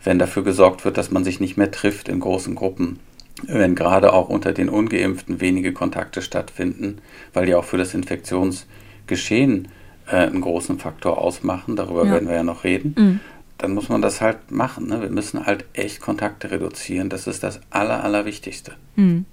[0.04, 2.98] wenn dafür gesorgt wird, dass man sich nicht mehr trifft in großen Gruppen,
[3.44, 6.98] wenn gerade auch unter den ungeimpften wenige Kontakte stattfinden,
[7.32, 9.68] weil die auch für das Infektionsgeschehen
[10.08, 12.12] äh, einen großen Faktor ausmachen, darüber ja.
[12.12, 13.20] werden wir ja noch reden, mhm.
[13.62, 14.88] Dann muss man das halt machen.
[14.88, 15.00] Ne?
[15.00, 17.08] Wir müssen halt echt Kontakte reduzieren.
[17.08, 18.72] Das ist das Aller, Allerwichtigste.
[18.96, 19.24] Mhm.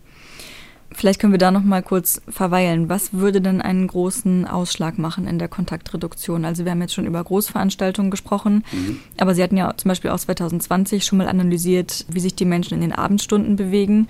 [0.91, 2.89] Vielleicht können wir da noch mal kurz verweilen.
[2.89, 6.45] Was würde denn einen großen Ausschlag machen in der Kontaktreduktion?
[6.45, 8.99] Also wir haben jetzt schon über Großveranstaltungen gesprochen, mhm.
[9.19, 12.73] aber Sie hatten ja zum Beispiel auch 2020 schon mal analysiert, wie sich die Menschen
[12.73, 14.07] in den Abendstunden bewegen.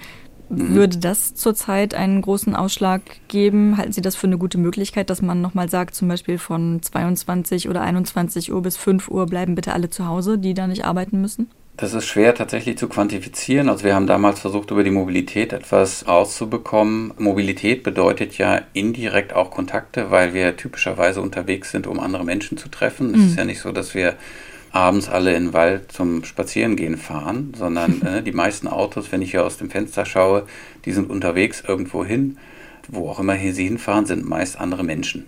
[0.50, 0.74] Mhm.
[0.76, 3.78] Würde das zurzeit einen großen Ausschlag geben?
[3.78, 7.70] Halten Sie das für eine gute Möglichkeit, dass man nochmal sagt, zum Beispiel von 22
[7.70, 11.22] oder 21 Uhr bis 5 Uhr bleiben bitte alle zu Hause, die da nicht arbeiten
[11.22, 11.50] müssen?
[11.80, 13.70] Das ist schwer tatsächlich zu quantifizieren.
[13.70, 17.14] Also wir haben damals versucht, über die Mobilität etwas rauszubekommen.
[17.18, 22.68] Mobilität bedeutet ja indirekt auch Kontakte, weil wir typischerweise unterwegs sind, um andere Menschen zu
[22.68, 23.16] treffen.
[23.16, 23.38] Es ist mhm.
[23.38, 24.16] ja nicht so, dass wir
[24.72, 29.32] abends alle in den Wald zum Spazierengehen fahren, sondern äh, die meisten Autos, wenn ich
[29.32, 30.46] hier aus dem Fenster schaue,
[30.86, 32.38] die sind unterwegs irgendwo hin.
[32.88, 35.26] Wo auch immer hier sie hinfahren, sind meist andere Menschen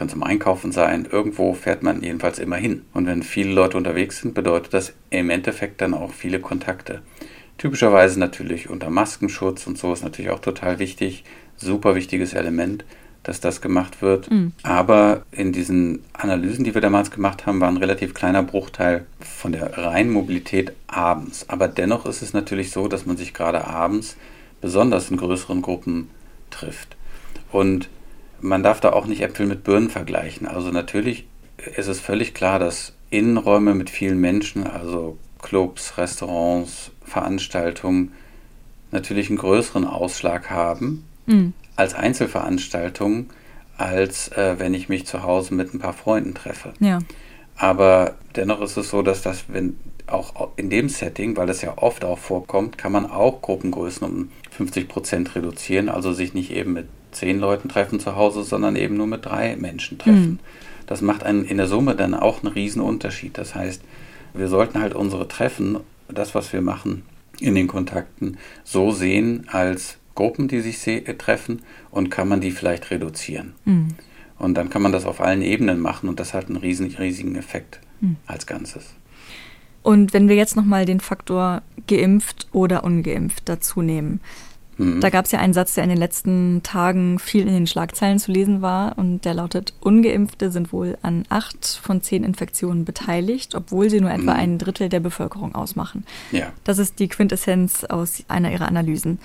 [0.00, 2.86] kann zum Einkaufen sein, irgendwo fährt man jedenfalls immer hin.
[2.94, 7.02] Und wenn viele Leute unterwegs sind, bedeutet das im Endeffekt dann auch viele Kontakte.
[7.58, 12.86] Typischerweise natürlich unter Maskenschutz und so ist natürlich auch total wichtig, super wichtiges Element,
[13.22, 14.30] dass das gemacht wird.
[14.30, 14.52] Mhm.
[14.62, 19.52] Aber in diesen Analysen, die wir damals gemacht haben, war ein relativ kleiner Bruchteil von
[19.52, 21.48] der reinen Mobilität abends.
[21.48, 24.16] Aber dennoch ist es natürlich so, dass man sich gerade abends
[24.60, 26.08] besonders in größeren Gruppen
[26.50, 26.96] trifft.
[27.52, 27.88] Und
[28.40, 30.46] man darf da auch nicht Äpfel mit Birnen vergleichen.
[30.46, 31.26] Also natürlich
[31.76, 38.12] ist es völlig klar, dass Innenräume mit vielen Menschen, also Clubs, Restaurants, Veranstaltungen,
[38.92, 41.52] natürlich einen größeren Ausschlag haben mhm.
[41.80, 43.30] Als Einzelveranstaltungen,
[43.78, 46.74] als äh, wenn ich mich zu Hause mit ein paar Freunden treffe.
[46.78, 46.98] Ja.
[47.56, 51.78] Aber dennoch ist es so, dass das, wenn auch in dem Setting, weil das ja
[51.78, 56.74] oft auch vorkommt, kann man auch Gruppengrößen um 50 Prozent reduzieren, also sich nicht eben
[56.74, 60.32] mit zehn Leuten treffen zu Hause, sondern eben nur mit drei Menschen treffen.
[60.32, 60.38] Mhm.
[60.86, 63.38] Das macht einen in der Summe dann auch einen riesen Unterschied.
[63.38, 63.80] Das heißt,
[64.34, 67.04] wir sollten halt unsere Treffen, das, was wir machen
[67.38, 70.78] in den Kontakten, so sehen als Gruppen, die sich
[71.16, 73.54] treffen und kann man die vielleicht reduzieren.
[73.64, 73.88] Mhm.
[74.38, 77.36] Und dann kann man das auf allen Ebenen machen und das hat einen riesen, riesigen
[77.36, 78.16] Effekt mhm.
[78.26, 78.94] als Ganzes.
[79.82, 84.20] Und wenn wir jetzt nochmal den Faktor geimpft oder ungeimpft dazu nehmen,
[84.80, 85.00] Mhm.
[85.00, 88.18] Da gab es ja einen Satz, der in den letzten Tagen viel in den Schlagzeilen
[88.18, 93.54] zu lesen war und der lautet, ungeimpfte sind wohl an acht von zehn Infektionen beteiligt,
[93.54, 94.40] obwohl sie nur etwa mhm.
[94.40, 96.06] ein Drittel der Bevölkerung ausmachen.
[96.32, 96.52] Ja.
[96.64, 99.18] Das ist die Quintessenz aus einer ihrer Analysen.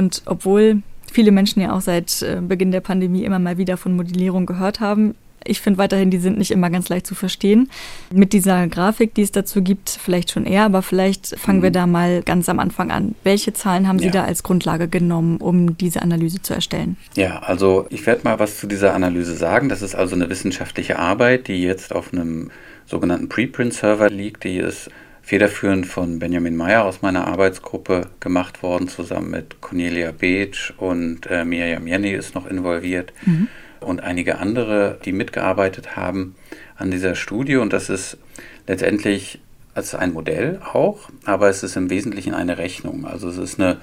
[0.00, 0.82] Und obwohl
[1.12, 4.80] viele Menschen ja auch seit äh, Beginn der Pandemie immer mal wieder von Modellierung gehört
[4.80, 7.70] haben, ich finde weiterhin, die sind nicht immer ganz leicht zu verstehen.
[8.12, 11.62] Mit dieser Grafik, die es dazu gibt, vielleicht schon eher, aber vielleicht fangen mhm.
[11.62, 13.14] wir da mal ganz am Anfang an.
[13.24, 14.04] Welche Zahlen haben ja.
[14.04, 16.96] Sie da als Grundlage genommen, um diese Analyse zu erstellen?
[17.14, 19.68] Ja, also ich werde mal was zu dieser Analyse sagen.
[19.68, 22.50] Das ist also eine wissenschaftliche Arbeit, die jetzt auf einem
[22.86, 24.44] sogenannten Preprint-Server liegt.
[24.44, 24.90] Die ist
[25.30, 31.44] federführend von Benjamin Meyer aus meiner Arbeitsgruppe gemacht worden, zusammen mit Cornelia Beetsch und äh,
[31.44, 33.12] Miriam Jenny ist noch involviert.
[33.24, 33.46] Mhm
[33.80, 36.34] und einige andere, die mitgearbeitet haben
[36.76, 37.56] an dieser Studie.
[37.56, 38.18] Und das ist
[38.66, 39.40] letztendlich
[39.74, 43.06] als ein Modell auch, aber es ist im Wesentlichen eine Rechnung.
[43.06, 43.78] Also es ist eine,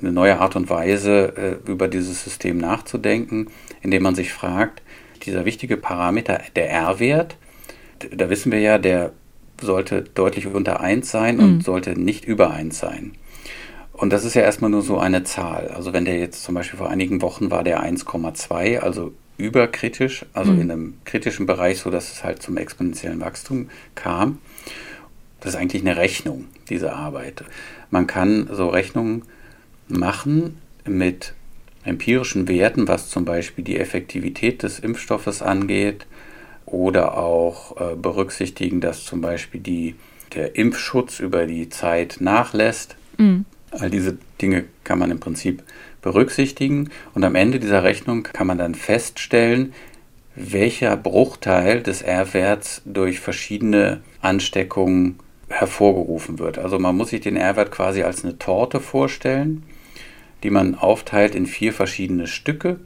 [0.00, 3.48] eine neue Art und Weise, äh, über dieses System nachzudenken,
[3.82, 4.82] indem man sich fragt,
[5.24, 7.36] dieser wichtige Parameter, der R-Wert,
[8.14, 9.12] da wissen wir ja, der
[9.60, 11.60] sollte deutlich unter 1 sein und mhm.
[11.60, 13.12] sollte nicht über 1 sein.
[13.92, 15.68] Und das ist ja erstmal nur so eine Zahl.
[15.68, 20.52] Also wenn der jetzt zum Beispiel vor einigen Wochen war der 1,2, also überkritisch, also
[20.52, 20.60] mhm.
[20.60, 24.38] in einem kritischen Bereich, so dass es halt zum exponentiellen Wachstum kam.
[25.40, 27.44] das ist eigentlich eine Rechnung, diese Arbeit.
[27.90, 29.22] Man kann so Rechnungen
[29.88, 31.34] machen mit
[31.84, 36.06] empirischen Werten, was zum Beispiel die Effektivität des Impfstoffes angeht,
[36.66, 39.94] oder auch äh, berücksichtigen, dass zum Beispiel die,
[40.34, 42.96] der Impfschutz über die Zeit nachlässt.
[43.18, 43.44] Mhm.
[43.70, 45.62] All diese Dinge kann man im Prinzip
[46.02, 49.72] berücksichtigen und am Ende dieser Rechnung kann man dann feststellen,
[50.36, 56.58] welcher Bruchteil des R-Werts durch verschiedene Ansteckungen hervorgerufen wird.
[56.58, 59.62] Also man muss sich den R-Wert quasi als eine Torte vorstellen,
[60.42, 62.80] die man aufteilt in vier verschiedene Stücke.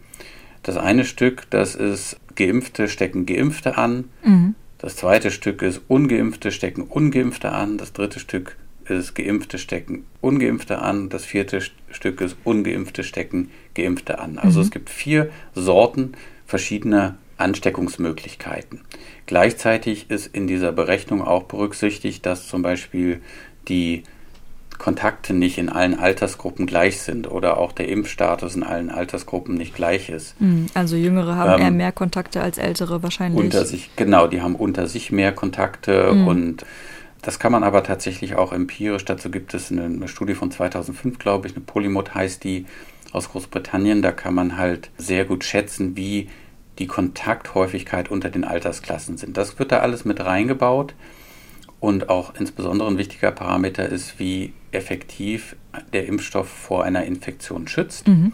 [0.69, 4.11] Das eine Stück, das ist Geimpfte stecken Geimpfte an.
[4.23, 4.55] Mhm.
[4.77, 7.79] Das zweite Stück ist Ungeimpfte stecken Ungeimpfte an.
[7.79, 11.09] Das dritte Stück ist Geimpfte stecken Ungeimpfte an.
[11.09, 14.37] Das vierte Stück ist Ungeimpfte stecken Geimpfte an.
[14.37, 14.67] Also mhm.
[14.67, 16.13] es gibt vier Sorten
[16.45, 18.83] verschiedener Ansteckungsmöglichkeiten.
[19.25, 23.23] Gleichzeitig ist in dieser Berechnung auch berücksichtigt, dass zum Beispiel
[23.69, 24.03] die
[24.79, 29.75] Kontakte nicht in allen Altersgruppen gleich sind oder auch der Impfstatus in allen Altersgruppen nicht
[29.75, 30.37] gleich ist.
[30.39, 33.43] Hm, also Jüngere haben ähm, eher mehr Kontakte als Ältere wahrscheinlich.
[33.43, 36.29] Unter sich, genau, die haben unter sich mehr Kontakte mhm.
[36.29, 36.67] und
[37.23, 39.05] das kann man aber tatsächlich auch empirisch.
[39.05, 42.67] Dazu gibt es eine, eine Studie von 2005, glaube ich, eine Polymod heißt die
[43.13, 44.03] aus Großbritannien.
[44.03, 46.29] Da kann man halt sehr gut schätzen, wie
[46.79, 49.37] die Kontakthäufigkeit unter den Altersklassen sind.
[49.37, 50.95] Das wird da alles mit reingebaut.
[51.81, 55.57] Und auch insbesondere ein wichtiger Parameter ist, wie effektiv
[55.93, 58.09] der Impfstoff vor einer Infektion schützt.
[58.09, 58.33] Mhm.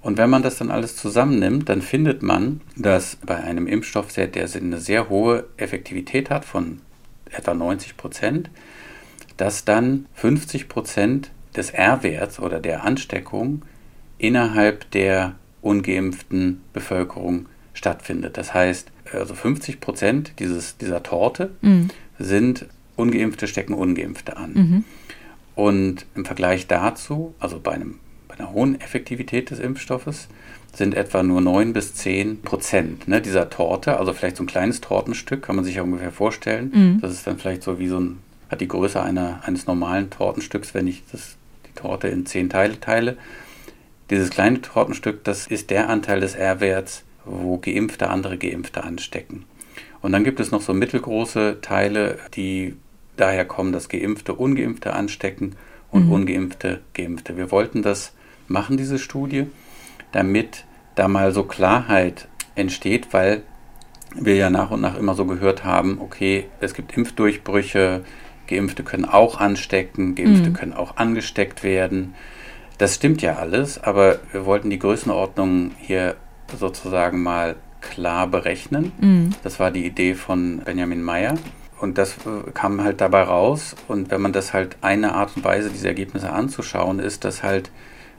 [0.00, 4.48] Und wenn man das dann alles zusammennimmt, dann findet man, dass bei einem Impfstoff, der
[4.54, 6.80] eine sehr hohe Effektivität hat, von
[7.30, 8.50] etwa 90 Prozent,
[9.36, 13.62] dass dann 50 Prozent des R-Werts oder der Ansteckung
[14.18, 18.36] innerhalb der ungeimpften Bevölkerung stattfindet.
[18.36, 21.88] Das heißt, also 50 Prozent dieser Torte mhm.
[22.18, 24.52] sind ungeimpfte stecken ungeimpfte an.
[24.52, 24.84] Mhm.
[25.58, 30.28] Und im Vergleich dazu, also bei, einem, bei einer hohen Effektivität des Impfstoffes,
[30.72, 34.80] sind etwa nur 9 bis 10 Prozent ne, dieser Torte, also vielleicht so ein kleines
[34.80, 36.70] Tortenstück, kann man sich ja ungefähr vorstellen.
[36.72, 37.00] Mhm.
[37.00, 38.18] Das ist dann vielleicht so wie so ein,
[38.48, 41.34] hat die Größe einer, eines normalen Tortenstücks, wenn ich das,
[41.66, 43.16] die Torte in 10 Teile teile.
[44.10, 49.44] Dieses kleine Tortenstück, das ist der Anteil des R-Werts, wo Geimpfte andere Geimpfte anstecken.
[50.02, 52.76] Und dann gibt es noch so mittelgroße Teile, die
[53.20, 55.56] daher kommen, dass Geimpfte Ungeimpfte anstecken
[55.90, 56.12] und mhm.
[56.12, 57.36] Ungeimpfte Geimpfte.
[57.36, 58.12] Wir wollten das
[58.46, 59.46] machen, diese Studie,
[60.12, 63.42] damit da mal so Klarheit entsteht, weil
[64.14, 68.04] wir ja nach und nach immer so gehört haben, okay, es gibt Impfdurchbrüche,
[68.46, 70.54] Geimpfte können auch anstecken, Geimpfte mhm.
[70.54, 72.14] können auch angesteckt werden.
[72.78, 76.16] Das stimmt ja alles, aber wir wollten die Größenordnung hier
[76.58, 78.92] sozusagen mal klar berechnen.
[79.00, 79.30] Mhm.
[79.42, 81.34] Das war die Idee von Benjamin Meyer.
[81.80, 83.74] Und das äh, kam halt dabei raus.
[83.86, 87.70] Und wenn man das halt eine Art und Weise, diese Ergebnisse anzuschauen, ist, dass halt,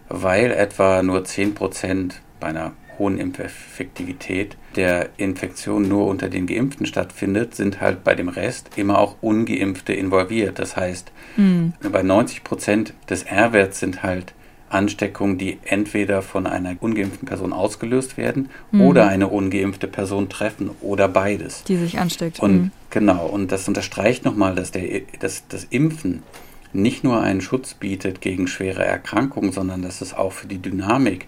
[0.07, 7.55] weil etwa nur 10% bei einer hohen Impfeffektivität der Infektion nur unter den Geimpften stattfindet,
[7.55, 10.59] sind halt bei dem Rest immer auch Ungeimpfte involviert.
[10.59, 11.73] Das heißt, mhm.
[11.91, 14.33] bei 90% des R-Werts sind halt
[14.69, 18.81] Ansteckungen, die entweder von einer ungeimpften Person ausgelöst werden mhm.
[18.81, 21.63] oder eine ungeimpfte Person treffen oder beides.
[21.63, 22.39] Die sich ansteckt.
[22.39, 22.71] Und mhm.
[22.89, 26.23] genau, und das unterstreicht nochmal, dass, der, dass das Impfen
[26.71, 31.27] nicht nur einen Schutz bietet gegen schwere Erkrankungen, sondern dass es auch für die Dynamik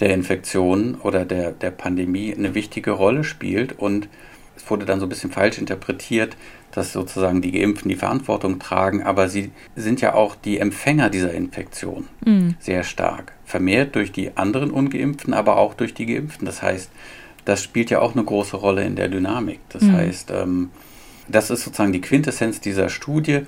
[0.00, 3.78] der Infektion oder der, der Pandemie eine wichtige Rolle spielt.
[3.78, 4.08] Und
[4.62, 6.36] es wurde dann so ein bisschen falsch interpretiert,
[6.72, 11.32] dass sozusagen die Geimpften die Verantwortung tragen, aber sie sind ja auch die Empfänger dieser
[11.32, 12.54] Infektion mhm.
[12.60, 13.32] sehr stark.
[13.44, 16.46] Vermehrt durch die anderen Ungeimpften, aber auch durch die Geimpften.
[16.46, 16.90] Das heißt,
[17.44, 19.60] das spielt ja auch eine große Rolle in der Dynamik.
[19.70, 19.92] Das mhm.
[19.92, 20.70] heißt, ähm,
[21.26, 23.40] das ist sozusagen die Quintessenz dieser Studie.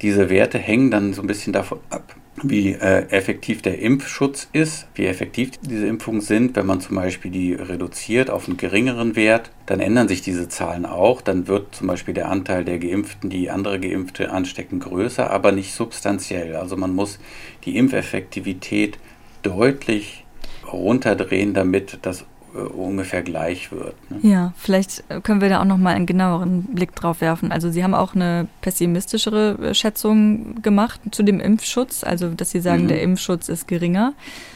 [0.00, 4.86] Diese Werte hängen dann so ein bisschen davon ab, wie äh, effektiv der Impfschutz ist,
[4.94, 6.56] wie effektiv diese Impfungen sind.
[6.56, 10.86] Wenn man zum Beispiel die reduziert auf einen geringeren Wert, dann ändern sich diese Zahlen
[10.86, 11.22] auch.
[11.22, 15.74] Dann wird zum Beispiel der Anteil der Geimpften, die andere Geimpfte anstecken, größer, aber nicht
[15.74, 16.56] substanziell.
[16.56, 17.18] Also man muss
[17.64, 18.98] die Impfeffektivität
[19.42, 20.24] deutlich
[20.70, 23.94] runterdrehen, damit das äh, ungefähr gleich wird.
[24.10, 24.18] Ne?
[24.22, 27.52] Ja, vielleicht können wir da auch nochmal einen genaueren Blick drauf werfen.
[27.52, 32.60] Also Sie haben auch eine pessimistischere äh, Schätzung gemacht zu dem Impfschutz, also dass Sie
[32.60, 32.88] sagen, mhm.
[32.88, 34.14] der Impfschutz ist geringer.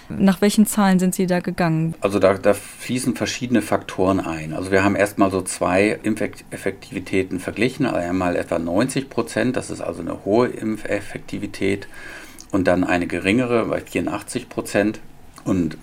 [0.09, 1.95] Nach welchen Zahlen sind Sie da gegangen?
[2.01, 4.53] Also da, da fließen verschiedene Faktoren ein.
[4.53, 7.87] Also wir haben erstmal so zwei Impfeffektivitäten verglichen.
[7.87, 11.89] Einmal etwa 90 Prozent, das ist also eine hohe Impfeffektivität
[12.53, 15.01] und dann eine geringere bei 84 Prozent.
[15.45, 15.77] Und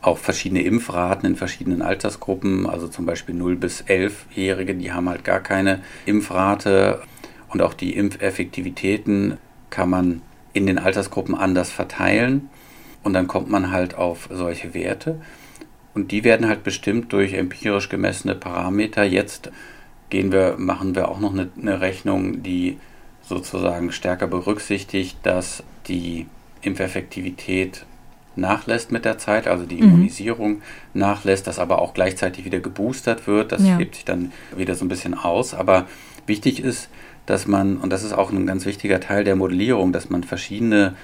[0.00, 5.24] auch verschiedene Impfraten in verschiedenen Altersgruppen, also zum Beispiel 0 bis 11-Jährige, die haben halt
[5.24, 7.02] gar keine Impfrate
[7.48, 9.38] Und auch die Impfeffektivitäten
[9.70, 12.50] kann man in den Altersgruppen anders verteilen.
[13.02, 15.20] Und dann kommt man halt auf solche Werte.
[15.94, 19.02] Und die werden halt bestimmt durch empirisch gemessene Parameter.
[19.04, 19.50] Jetzt
[20.10, 22.78] gehen wir, machen wir auch noch eine, eine Rechnung, die
[23.22, 26.26] sozusagen stärker berücksichtigt, dass die
[26.62, 27.84] Impfeffektivität
[28.38, 29.84] nachlässt mit der Zeit, also die mhm.
[29.84, 30.62] Immunisierung mhm.
[30.94, 33.52] nachlässt, dass aber auch gleichzeitig wieder geboostert wird.
[33.52, 33.76] Das ja.
[33.76, 35.54] hebt sich dann wieder so ein bisschen aus.
[35.54, 35.86] Aber
[36.26, 36.88] wichtig ist,
[37.26, 40.94] dass man, und das ist auch ein ganz wichtiger Teil der Modellierung, dass man verschiedene,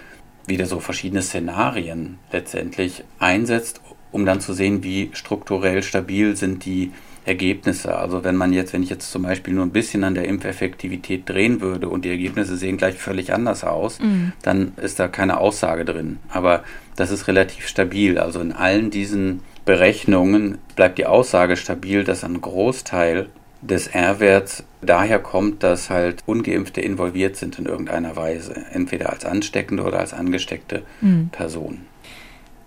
[0.47, 3.81] wieder so verschiedene Szenarien letztendlich einsetzt,
[4.12, 6.92] um dann zu sehen, wie strukturell stabil sind die
[7.25, 7.97] Ergebnisse.
[7.97, 11.29] Also wenn man jetzt, wenn ich jetzt zum Beispiel nur ein bisschen an der Impfeffektivität
[11.29, 14.33] drehen würde und die Ergebnisse sehen gleich völlig anders aus, mhm.
[14.43, 16.19] dann ist da keine Aussage drin.
[16.29, 16.65] Aber
[16.97, 18.19] das ist relativ stabil.
[18.19, 23.29] Also in allen diesen Berechnungen bleibt die Aussage stabil, dass ein Großteil
[23.63, 29.83] des R-Werts daher kommt, dass halt ungeimpfte involviert sind in irgendeiner Weise, entweder als ansteckende
[29.83, 31.31] oder als angesteckte mhm.
[31.31, 31.87] Person.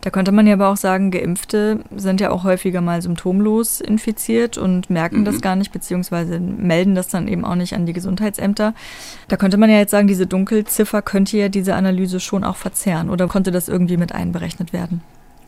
[0.07, 4.57] Da könnte man ja aber auch sagen, Geimpfte sind ja auch häufiger mal symptomlos infiziert
[4.57, 5.25] und merken mhm.
[5.25, 8.73] das gar nicht, beziehungsweise melden das dann eben auch nicht an die Gesundheitsämter.
[9.27, 13.09] Da könnte man ja jetzt sagen, diese Dunkelziffer könnte ja diese Analyse schon auch verzerren
[13.09, 15.01] oder konnte das irgendwie mit einberechnet werden?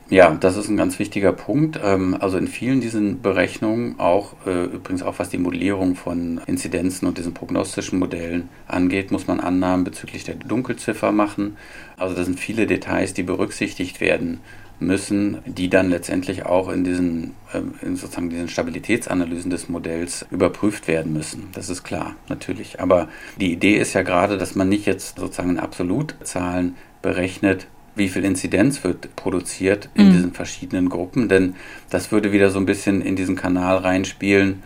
[0.09, 1.79] Ja, das ist ein ganz wichtiger Punkt.
[1.83, 7.07] Ähm, also in vielen diesen Berechnungen, auch äh, übrigens auch was die Modellierung von Inzidenzen
[7.07, 11.57] und diesen prognostischen Modellen angeht, muss man Annahmen bezüglich der Dunkelziffer machen.
[11.99, 14.39] Also das sind viele Details, die berücksichtigt werden
[14.79, 20.87] müssen, die dann letztendlich auch in diesen, ähm, in sozusagen diesen Stabilitätsanalysen des Modells überprüft
[20.87, 21.49] werden müssen.
[21.53, 22.79] Das ist klar, natürlich.
[22.79, 28.07] Aber die Idee ist ja gerade, dass man nicht jetzt sozusagen in Absolutzahlen berechnet, wie
[28.07, 30.11] viel Inzidenz wird produziert in mhm.
[30.13, 31.55] diesen verschiedenen Gruppen, denn
[31.89, 34.63] das würde wieder so ein bisschen in diesen Kanal reinspielen.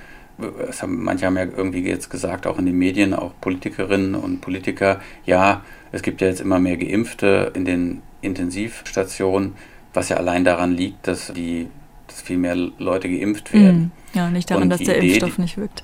[0.82, 5.00] Haben, manche haben ja irgendwie jetzt gesagt, auch in den Medien, auch Politikerinnen und Politiker,
[5.26, 5.64] ja,
[5.94, 9.54] es gibt ja jetzt immer mehr Geimpfte in den Intensivstationen,
[9.94, 11.68] was ja allein daran liegt, dass die
[12.08, 13.92] dass viel mehr Leute geimpft werden.
[14.14, 14.18] Mhm.
[14.18, 15.84] Ja, nicht daran, dass der Idee, Impfstoff nicht wirkt.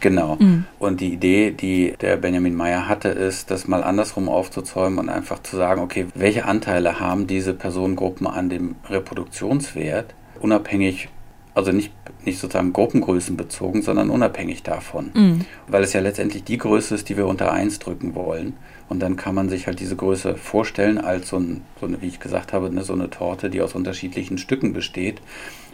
[0.00, 0.36] Genau.
[0.40, 0.64] Mhm.
[0.78, 5.42] Und die Idee, die der Benjamin Meyer hatte, ist, das mal andersrum aufzuzäumen und einfach
[5.42, 11.08] zu sagen, okay, welche Anteile haben diese Personengruppen an dem Reproduktionswert, unabhängig,
[11.54, 11.92] also nicht,
[12.24, 15.10] nicht sozusagen Gruppengrößen bezogen, sondern unabhängig davon.
[15.14, 15.40] Mhm.
[15.68, 18.54] Weil es ja letztendlich die Größe ist, die wir unter 1 drücken wollen.
[18.88, 22.06] Und dann kann man sich halt diese Größe vorstellen als so, ein, so eine, wie
[22.06, 25.20] ich gesagt habe, ne, so eine Torte, die aus unterschiedlichen Stücken besteht.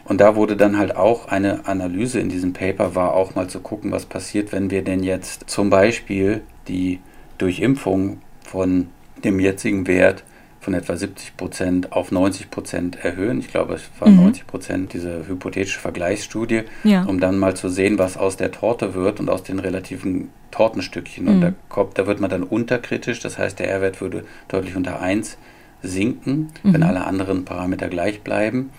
[0.05, 3.61] Und da wurde dann halt auch eine Analyse in diesem Paper, war auch mal zu
[3.61, 7.01] gucken, was passiert, wenn wir denn jetzt zum Beispiel die
[7.37, 8.89] Durchimpfung von
[9.25, 10.25] dem jetzigen Wert
[10.61, 13.39] von etwa 70 Prozent auf 90 Prozent erhöhen.
[13.39, 14.25] Ich glaube, es waren mhm.
[14.25, 17.05] 90 Prozent, diese hypothetische Vergleichsstudie, ja.
[17.05, 21.25] um dann mal zu sehen, was aus der Torte wird und aus den relativen Tortenstückchen.
[21.25, 21.31] Mhm.
[21.31, 25.01] Und da, kommt, da wird man dann unterkritisch, das heißt, der R-Wert würde deutlich unter
[25.01, 25.39] 1
[25.83, 26.73] sinken, mhm.
[26.73, 28.71] wenn alle anderen Parameter gleich bleiben.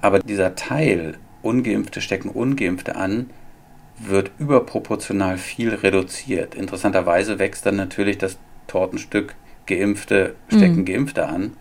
[0.00, 3.30] Aber dieser Teil, ungeimpfte stecken ungeimpfte an,
[3.98, 6.54] wird überproportional viel reduziert.
[6.54, 9.34] Interessanterweise wächst dann natürlich das Tortenstück
[9.66, 10.84] Geimpfte stecken mhm.
[10.84, 11.52] Geimpfte an.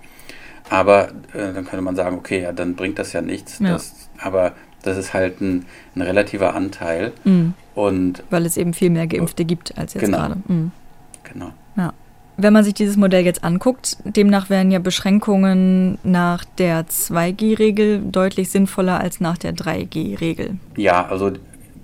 [0.69, 3.59] Aber äh, dann könnte man sagen, okay, ja, dann bringt das ja nichts.
[3.59, 3.73] Ja.
[3.73, 7.11] Das, aber das ist halt ein, ein relativer Anteil.
[7.23, 7.53] Mhm.
[7.75, 10.17] Und Weil es eben viel mehr Geimpfte gibt als jetzt genau.
[10.17, 10.37] gerade.
[10.47, 10.71] Mhm.
[11.23, 11.51] Genau.
[11.75, 11.93] Ja.
[12.37, 18.49] Wenn man sich dieses Modell jetzt anguckt, demnach wären ja Beschränkungen nach der 2G-Regel deutlich
[18.49, 20.57] sinnvoller als nach der 3G-Regel.
[20.75, 21.31] Ja, also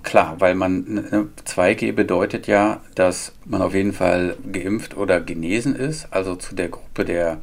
[0.02, 6.08] klar, weil man 2G bedeutet ja, dass man auf jeden Fall geimpft oder genesen ist,
[6.12, 7.38] also zu der Gruppe der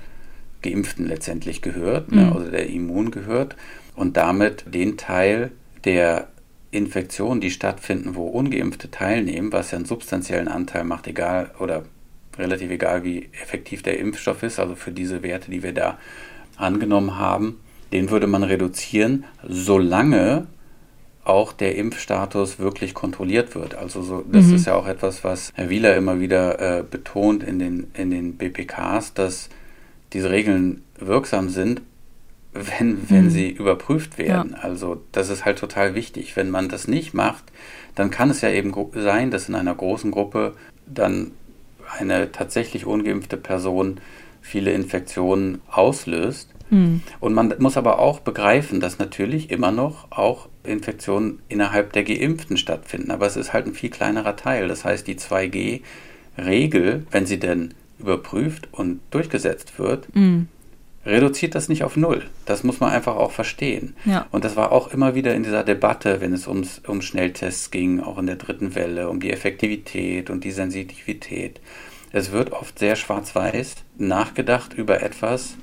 [0.61, 2.27] Geimpften letztendlich gehört, ne, mhm.
[2.27, 3.55] ne, also der Immun gehört
[3.95, 5.51] und damit den Teil
[5.83, 6.27] der
[6.71, 11.83] Infektionen, die stattfinden, wo Ungeimpfte teilnehmen, was ja einen substanziellen Anteil macht, egal oder
[12.37, 15.97] relativ egal, wie effektiv der Impfstoff ist, also für diese Werte, die wir da
[16.57, 17.59] angenommen haben,
[17.93, 20.47] den würde man reduzieren, solange
[21.25, 23.75] auch der Impfstatus wirklich kontrolliert wird.
[23.75, 24.55] Also so, das mhm.
[24.55, 28.37] ist ja auch etwas, was Herr Wieler immer wieder äh, betont in den, in den
[28.37, 29.49] BPKs, dass
[30.13, 31.81] diese Regeln wirksam sind,
[32.53, 33.29] wenn, wenn mhm.
[33.31, 34.51] sie überprüft werden.
[34.55, 34.59] Ja.
[34.59, 36.35] Also das ist halt total wichtig.
[36.35, 37.43] Wenn man das nicht macht,
[37.95, 40.53] dann kann es ja eben sein, dass in einer großen Gruppe
[40.85, 41.31] dann
[41.99, 43.99] eine tatsächlich ungeimpfte Person
[44.41, 46.49] viele Infektionen auslöst.
[46.69, 47.01] Hm.
[47.19, 52.57] Und man muss aber auch begreifen, dass natürlich immer noch auch Infektionen innerhalb der Geimpften
[52.57, 53.11] stattfinden.
[53.11, 54.67] Aber es ist halt ein viel kleinerer Teil.
[54.67, 60.47] Das heißt, die 2G-Regel, wenn sie denn überprüft und durchgesetzt wird, hm.
[61.05, 62.25] reduziert das nicht auf Null.
[62.45, 63.95] Das muss man einfach auch verstehen.
[64.05, 64.27] Ja.
[64.31, 68.01] Und das war auch immer wieder in dieser Debatte, wenn es ums, um Schnelltests ging,
[68.01, 71.61] auch in der dritten Welle, um die Effektivität und die Sensitivität.
[72.11, 75.55] Es wird oft sehr schwarz-weiß nachgedacht über etwas,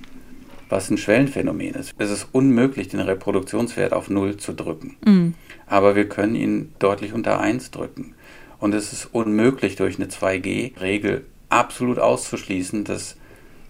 [0.72, 1.92] was ein Schwellenphänomen ist.
[1.98, 4.96] Es ist unmöglich, den Reproduktionswert auf Null zu drücken.
[5.04, 5.34] Mhm.
[5.66, 8.14] Aber wir können ihn deutlich unter 1 drücken.
[8.58, 13.16] Und es ist unmöglich, durch eine 2G-Regel absolut auszuschließen, dass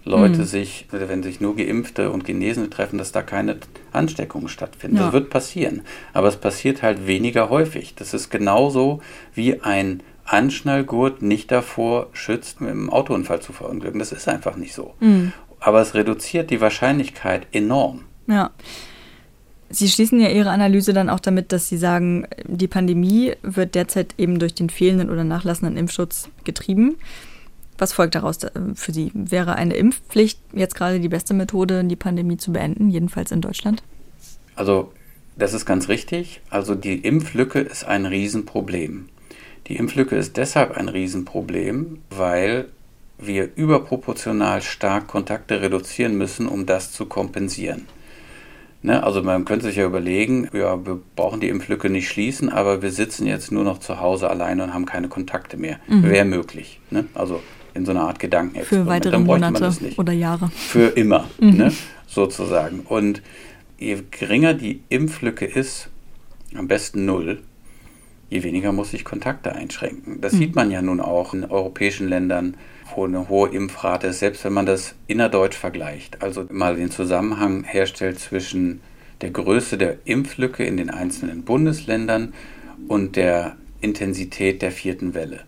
[0.05, 0.45] Leute Mhm.
[0.45, 3.57] sich, wenn sich nur Geimpfte und Genesene treffen, dass da keine
[3.91, 4.97] Ansteckungen stattfinden.
[4.97, 5.03] Ja.
[5.03, 5.81] Das wird passieren.
[6.13, 7.95] Aber es passiert halt weniger häufig.
[7.95, 9.01] Das ist genauso
[9.33, 13.99] wie ein Anschnallgurt nicht davor schützt, mit einem Autounfall zu verunglücken.
[13.99, 14.93] Das ist einfach nicht so.
[14.99, 15.33] Mhm.
[15.63, 18.01] Aber es reduziert die Wahrscheinlichkeit enorm.
[18.27, 18.51] Ja.
[19.69, 24.13] Sie schließen ja Ihre Analyse dann auch damit, dass Sie sagen, die Pandemie wird derzeit
[24.17, 26.97] eben durch den fehlenden oder nachlassenden Impfschutz getrieben.
[27.77, 29.09] Was folgt daraus äh, für Sie?
[29.13, 33.83] Wäre eine Impfpflicht jetzt gerade die beste Methode, die Pandemie zu beenden, jedenfalls in Deutschland?
[34.55, 34.91] Also,
[35.37, 36.41] das ist ganz richtig.
[36.49, 39.07] Also, die Impflücke ist ein Riesenproblem.
[39.67, 42.67] Die Impflücke ist deshalb ein Riesenproblem, weil
[43.17, 47.87] wir überproportional stark Kontakte reduzieren müssen, um das zu kompensieren.
[48.85, 52.81] Ne, also man könnte sich ja überlegen, ja, wir brauchen die Impflücke nicht schließen, aber
[52.81, 55.79] wir sitzen jetzt nur noch zu Hause alleine und haben keine Kontakte mehr.
[55.87, 56.03] Mhm.
[56.03, 56.81] Wäre möglich.
[56.91, 57.05] Ne?
[57.13, 57.41] Also
[57.73, 58.89] in so einer Art Für Gedankenexperiment.
[58.89, 60.49] weitere Dann bräuchte man Monate das nicht oder Jahre.
[60.49, 61.71] für immer, ne,
[62.07, 62.81] sozusagen.
[62.81, 63.21] Und
[63.79, 65.89] je geringer die Impflücke ist,
[66.53, 67.41] am besten null,
[68.29, 70.19] je weniger muss ich Kontakte einschränken.
[70.19, 72.57] Das sieht man ja nun auch in europäischen Ländern,
[72.95, 76.21] eine hohe Impfrate ist, selbst wenn man das innerdeutsch vergleicht.
[76.21, 78.81] Also mal den Zusammenhang herstellt zwischen
[79.21, 82.33] der Größe der Impflücke in den einzelnen Bundesländern
[82.87, 85.41] und der Intensität der vierten Welle.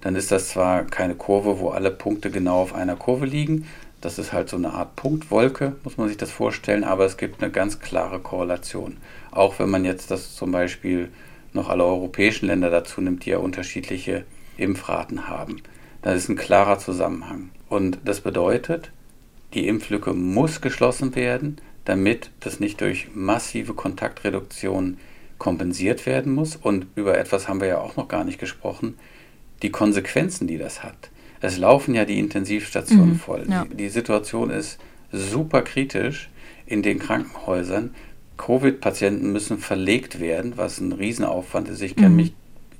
[0.00, 3.66] Dann ist das zwar keine Kurve, wo alle Punkte genau auf einer Kurve liegen,
[4.02, 7.40] das ist halt so eine Art Punktwolke, muss man sich das vorstellen, aber es gibt
[7.40, 8.96] eine ganz klare Korrelation.
[9.30, 11.08] Auch wenn man jetzt das zum Beispiel
[11.52, 14.24] noch alle europäischen Länder dazu nimmt, die ja unterschiedliche
[14.56, 15.62] Impfraten haben.
[16.02, 17.50] Da ist ein klarer Zusammenhang.
[17.68, 18.90] Und das bedeutet,
[19.54, 24.98] die Impflücke muss geschlossen werden, damit das nicht durch massive Kontaktreduktion
[25.38, 26.56] kompensiert werden muss.
[26.56, 28.98] Und über etwas haben wir ja auch noch gar nicht gesprochen,
[29.62, 31.10] die Konsequenzen, die das hat.
[31.40, 33.44] Es laufen ja die Intensivstationen Mhm, voll.
[33.48, 33.64] ja.
[33.64, 34.78] Die, die Situation ist
[35.12, 36.30] super kritisch
[36.66, 37.94] in den Krankenhäusern.
[38.38, 41.80] Covid-Patienten müssen verlegt werden, was ein Riesenaufwand ist.
[41.82, 42.16] Ich kenne Mhm.
[42.16, 42.32] mich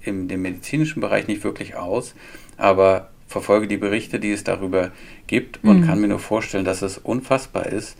[0.03, 2.15] in dem medizinischen Bereich nicht wirklich aus,
[2.57, 4.93] aber verfolge die Berichte, die es darüber
[5.27, 5.87] gibt und Mhm.
[5.87, 7.97] kann mir nur vorstellen, dass es unfassbar ist.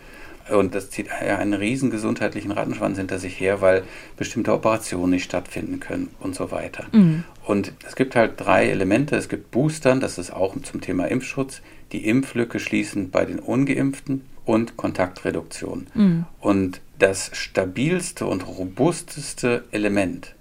[0.51, 3.85] Und das zieht ja einen riesen gesundheitlichen Rattenschwanz hinter sich her, weil
[4.17, 6.87] bestimmte Operationen nicht stattfinden können und so weiter.
[6.93, 7.25] Mhm.
[7.45, 9.17] Und es gibt halt drei Elemente.
[9.17, 11.63] Es gibt Boostern, das ist auch zum Thema Impfschutz,
[11.93, 15.87] die Impflücke schließen bei den Ungeimpften und Kontaktreduktion.
[15.95, 16.25] Mhm.
[16.41, 20.35] Und das stabilste und robusteste Element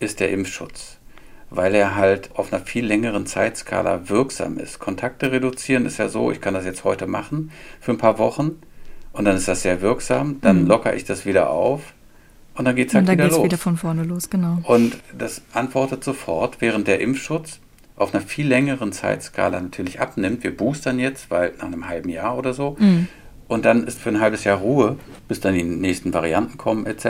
[0.00, 0.95] ist der Impfschutz,
[1.50, 4.78] weil er halt auf einer viel längeren Zeitskala wirksam ist.
[4.78, 8.52] Kontakte reduzieren ist ja so, ich kann das jetzt heute machen für ein paar Wochen
[9.12, 10.66] und dann ist das sehr wirksam, dann Mhm.
[10.68, 11.82] lockere ich das wieder auf
[12.54, 13.44] und dann geht es halt Und dann wieder geht es los.
[13.46, 14.58] wieder von vorne los, genau.
[14.64, 17.60] Und das antwortet sofort, während der Impfschutz
[17.96, 20.42] auf einer viel längeren Zeitskala natürlich abnimmt.
[20.44, 22.76] Wir boostern jetzt, weil nach einem halben Jahr oder so.
[22.78, 23.08] Mhm.
[23.48, 24.96] Und dann ist für ein halbes Jahr Ruhe,
[25.28, 27.04] bis dann die nächsten Varianten kommen etc.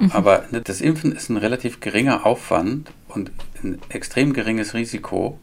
[0.00, 0.12] Mhm.
[0.12, 3.30] Aber ne, das Impfen ist ein relativ geringer Aufwand und
[3.62, 5.38] ein extrem geringes Risiko.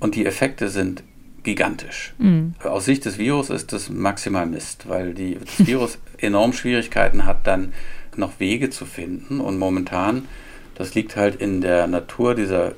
[0.00, 1.04] Und die Effekte sind
[1.44, 2.12] gigantisch.
[2.18, 2.54] Mhm.
[2.62, 7.46] Aus Sicht des Virus ist das maximal Mist, weil die, das Virus enorm Schwierigkeiten hat,
[7.46, 7.72] dann
[8.16, 9.40] noch Wege zu finden.
[9.40, 10.26] Und momentan,
[10.74, 12.72] das liegt halt in der Natur dieser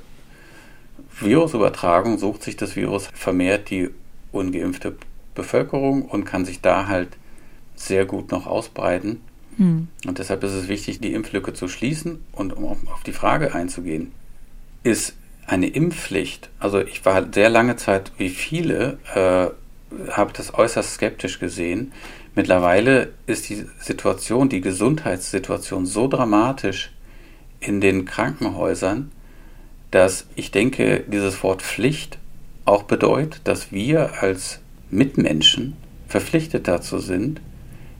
[1.18, 3.90] Virusübertragung, sucht sich das Virus vermehrt die
[4.32, 4.96] ungeimpfte
[5.34, 7.08] Bevölkerung und kann sich da halt
[7.74, 9.20] sehr gut noch ausbreiten.
[9.56, 9.88] Mhm.
[10.06, 12.24] Und deshalb ist es wichtig, die Impflücke zu schließen.
[12.32, 14.12] Und um auf die Frage einzugehen,
[14.82, 15.14] ist
[15.46, 19.48] eine Impfpflicht, also ich war sehr lange Zeit wie viele, äh,
[20.10, 21.92] habe das äußerst skeptisch gesehen.
[22.34, 26.92] Mittlerweile ist die Situation, die Gesundheitssituation so dramatisch
[27.60, 29.12] in den Krankenhäusern,
[29.90, 32.18] dass ich denke, dieses Wort Pflicht
[32.64, 34.60] auch bedeutet, dass wir als
[34.90, 35.74] Mitmenschen
[36.08, 37.40] verpflichtet dazu sind,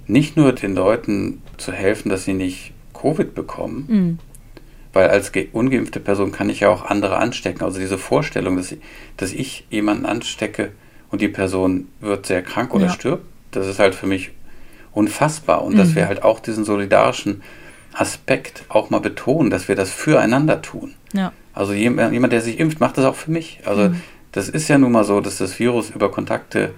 [0.06, 4.18] nicht nur den Leuten zu helfen, dass sie nicht Covid bekommen, Mhm.
[4.92, 7.64] weil als ge- ungeimpfte Person kann ich ja auch andere anstecken.
[7.64, 8.78] Also diese Vorstellung, dass ich,
[9.16, 10.72] dass ich jemanden anstecke
[11.10, 12.92] und die Person wird sehr krank oder Ja.
[12.92, 14.30] stirbt, das ist halt für mich
[14.92, 15.64] unfassbar.
[15.64, 15.94] Und dass Mhm.
[15.96, 17.42] wir halt auch diesen solidarischen
[17.92, 20.94] Aspekt auch mal betonen, dass wir das füreinander tun.
[21.12, 21.32] Ja.
[21.52, 23.60] Also jemand, jemand, der sich impft, macht das auch für mich.
[23.64, 24.00] Also Mhm.
[24.34, 26.74] Das ist ja nun mal so, dass das Virus über Kontakte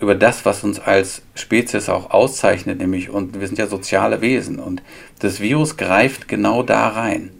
[0.00, 4.58] über das, was uns als Spezies auch auszeichnet, nämlich, und wir sind ja soziale Wesen
[4.58, 4.82] und
[5.20, 7.30] das Virus greift genau da rein.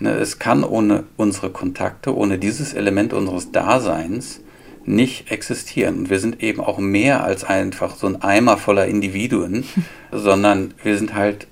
[0.00, 4.40] Ne, es kann ohne unsere Kontakte, ohne dieses Element unseres Daseins
[4.84, 5.98] nicht existieren.
[5.98, 9.64] Und wir sind eben auch mehr als einfach so ein Eimer voller Individuen,
[10.12, 11.46] sondern wir sind halt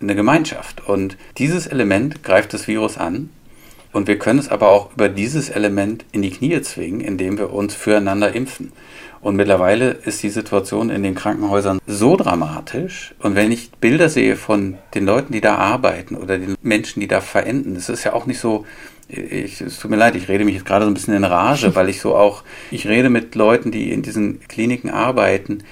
[0.00, 0.86] eine Gemeinschaft.
[0.86, 3.30] Und dieses Element greift das Virus an.
[3.96, 7.50] Und wir können es aber auch über dieses Element in die Knie zwingen, indem wir
[7.54, 8.72] uns füreinander impfen.
[9.22, 13.14] Und mittlerweile ist die Situation in den Krankenhäusern so dramatisch.
[13.20, 17.08] Und wenn ich Bilder sehe von den Leuten, die da arbeiten oder den Menschen, die
[17.08, 18.66] da verenden, es ist ja auch nicht so,
[19.08, 21.74] ich, es tut mir leid, ich rede mich jetzt gerade so ein bisschen in Rage,
[21.74, 25.64] weil ich so auch, ich rede mit Leuten, die in diesen Kliniken arbeiten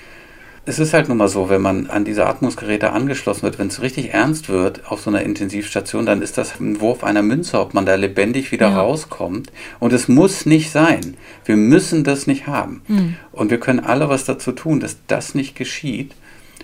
[0.67, 3.83] es ist halt nun mal so, wenn man an diese Atmungsgeräte angeschlossen wird, wenn es
[3.83, 7.75] richtig ernst wird auf so einer Intensivstation, dann ist das ein Wurf einer Münze, ob
[7.75, 8.81] man da lebendig wieder ja.
[8.81, 9.53] rauskommt.
[9.79, 11.17] Und es muss nicht sein.
[11.45, 12.83] Wir müssen das nicht haben.
[12.89, 13.17] Mhm.
[13.33, 16.15] Und wir können alle was dazu tun, dass das nicht geschieht.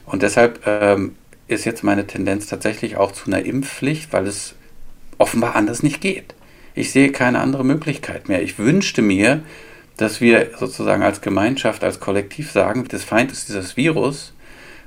[0.07, 1.15] Und deshalb ähm,
[1.47, 4.55] ist jetzt meine Tendenz tatsächlich auch zu einer Impfpflicht, weil es
[5.19, 6.35] offenbar anders nicht geht.
[6.75, 8.43] Ich sehe keine andere Möglichkeit mehr.
[8.43, 9.43] Ich wünschte mir,
[10.01, 14.33] dass wir sozusagen als Gemeinschaft, als Kollektiv sagen, das Feind ist dieses Virus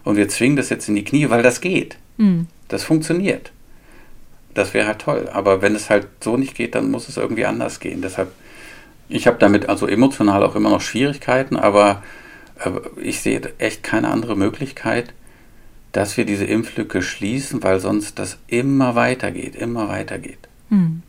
[0.03, 1.97] und wir zwingen das jetzt in die Knie, weil das geht.
[2.17, 2.47] Mhm.
[2.67, 3.51] Das funktioniert.
[4.53, 5.29] Das wäre halt toll.
[5.31, 8.01] Aber wenn es halt so nicht geht, dann muss es irgendwie anders gehen.
[8.01, 8.31] Deshalb,
[9.09, 12.01] ich habe damit also emotional auch immer noch Schwierigkeiten, aber
[13.01, 15.13] ich sehe echt keine andere Möglichkeit,
[15.91, 20.39] dass wir diese Impflücke schließen, weil sonst das immer weitergeht, immer weitergeht.
[20.69, 21.03] Mhm.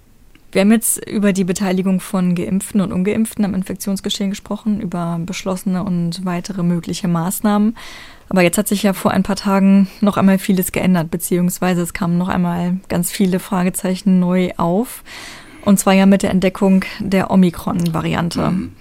[0.55, 5.83] Wir haben jetzt über die Beteiligung von Geimpften und Ungeimpften am Infektionsgeschehen gesprochen, über beschlossene
[5.83, 7.77] und weitere mögliche Maßnahmen.
[8.29, 11.93] Aber jetzt hat sich ja vor ein paar Tagen noch einmal vieles geändert, beziehungsweise es
[11.93, 15.03] kamen noch einmal ganz viele Fragezeichen neu auf.
[15.65, 18.51] Und zwar ja mit der Entdeckung der Omikron-Variante.
[18.51, 18.73] Mhm.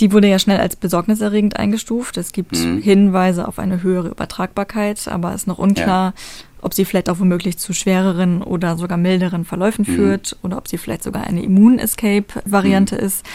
[0.00, 2.16] Die wurde ja schnell als besorgniserregend eingestuft.
[2.16, 2.82] Es gibt mhm.
[2.82, 6.22] Hinweise auf eine höhere Übertragbarkeit, aber es ist noch unklar, ja
[6.62, 9.94] ob sie vielleicht auch womöglich zu schwereren oder sogar milderen Verläufen mhm.
[9.94, 13.00] führt oder ob sie vielleicht sogar eine Immun-Escape-Variante mhm.
[13.00, 13.26] ist.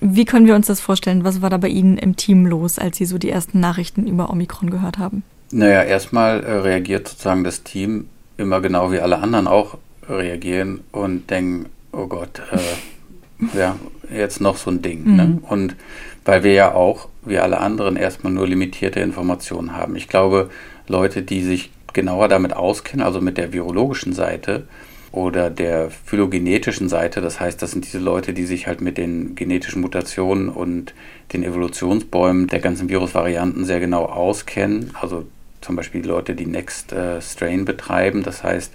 [0.00, 1.24] Wie können wir uns das vorstellen?
[1.24, 4.30] Was war da bei Ihnen im Team los, als Sie so die ersten Nachrichten über
[4.30, 5.22] Omikron gehört haben?
[5.52, 9.78] Naja, erstmal äh, reagiert sozusagen das Team immer genau wie alle anderen auch
[10.08, 13.76] reagieren und denken, oh Gott, äh, ja,
[14.12, 15.04] jetzt noch so ein Ding.
[15.04, 15.10] Ne?
[15.10, 15.16] Mhm.
[15.16, 15.38] Ne?
[15.48, 15.76] Und
[16.24, 19.96] weil wir ja auch, wie alle anderen, erstmal nur limitierte Informationen haben.
[19.96, 20.50] Ich glaube,
[20.88, 24.68] Leute, die sich genauer damit auskennen, also mit der virologischen Seite
[25.10, 27.20] oder der phylogenetischen Seite.
[27.20, 30.94] Das heißt, das sind diese Leute, die sich halt mit den genetischen Mutationen und
[31.32, 34.90] den Evolutionsbäumen der ganzen Virusvarianten sehr genau auskennen.
[35.00, 35.24] Also
[35.62, 38.22] zum Beispiel die Leute, die Next äh, Strain betreiben.
[38.22, 38.74] Das heißt,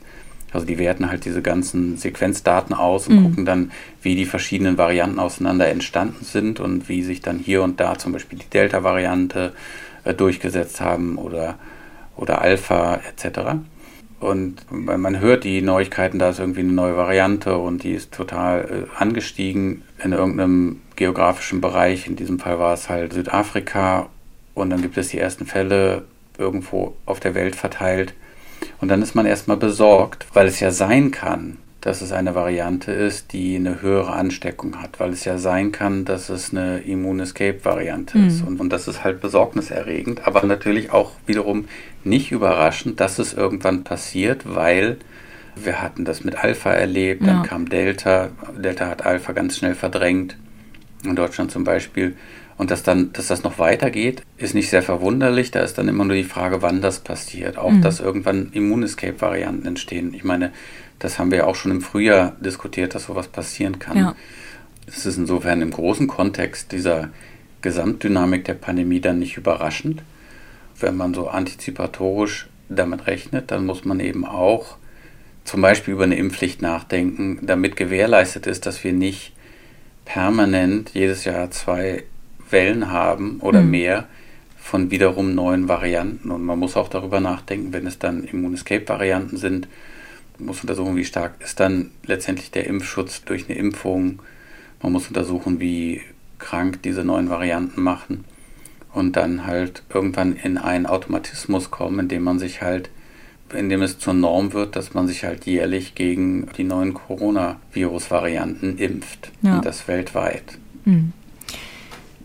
[0.52, 3.24] also die werten halt diese ganzen Sequenzdaten aus und mhm.
[3.24, 7.80] gucken dann, wie die verschiedenen Varianten auseinander entstanden sind und wie sich dann hier und
[7.80, 9.54] da zum Beispiel die Delta-Variante
[10.06, 11.60] äh, durchgesetzt haben oder
[12.22, 13.40] oder Alpha etc.
[14.20, 18.86] Und man hört die Neuigkeiten, da ist irgendwie eine neue Variante und die ist total
[18.88, 22.06] äh, angestiegen in irgendeinem geografischen Bereich.
[22.06, 24.10] In diesem Fall war es halt Südafrika
[24.54, 26.04] und dann gibt es die ersten Fälle
[26.38, 28.14] irgendwo auf der Welt verteilt.
[28.80, 32.92] Und dann ist man erstmal besorgt, weil es ja sein kann, dass es eine Variante
[32.92, 38.18] ist, die eine höhere Ansteckung hat, weil es ja sein kann, dass es eine Immune-Escape-Variante
[38.18, 38.28] mhm.
[38.28, 38.42] ist.
[38.46, 41.66] Und, und das ist halt besorgniserregend, aber natürlich auch wiederum
[42.04, 44.98] nicht überraschend, dass es irgendwann passiert, weil
[45.56, 47.44] wir hatten das mit Alpha erlebt, dann ja.
[47.44, 50.38] kam Delta, Delta hat Alpha ganz schnell verdrängt,
[51.04, 52.16] in Deutschland zum Beispiel.
[52.58, 55.50] Und dass dann, dass das noch weitergeht, ist nicht sehr verwunderlich.
[55.50, 57.58] Da ist dann immer nur die Frage, wann das passiert.
[57.58, 57.82] Auch, mhm.
[57.82, 60.14] dass irgendwann Immune-Escape-Varianten entstehen.
[60.14, 60.52] Ich meine,
[61.02, 63.98] das haben wir ja auch schon im Frühjahr diskutiert, dass sowas passieren kann.
[63.98, 64.16] Ja.
[64.86, 67.10] Es ist insofern im großen Kontext dieser
[67.62, 70.04] Gesamtdynamik der Pandemie dann nicht überraschend.
[70.80, 74.78] Wenn man so antizipatorisch damit rechnet, dann muss man eben auch
[75.44, 79.34] zum Beispiel über eine Impfpflicht nachdenken, damit gewährleistet ist, dass wir nicht
[80.06, 82.04] permanent jedes Jahr zwei
[82.52, 83.72] Wellen haben oder mhm.
[83.72, 84.08] mehr
[84.56, 86.30] von wiederum neuen Varianten.
[86.30, 89.68] Und man muss auch darüber nachdenken, wenn es dann Immun-Escape-Varianten sind,
[90.46, 94.20] muss untersuchen, wie stark ist dann letztendlich der Impfschutz durch eine Impfung.
[94.82, 96.02] Man muss untersuchen, wie
[96.40, 98.26] krank diese neuen Varianten machen
[98.94, 102.90] und dann halt irgendwann in einen Automatismus kommen, indem man sich halt,
[103.54, 109.32] indem es zur Norm wird, dass man sich halt jährlich gegen die neuen Coronavirus-Varianten impft
[109.42, 109.56] ja.
[109.56, 110.58] und das weltweit.
[110.86, 111.14] Mhm.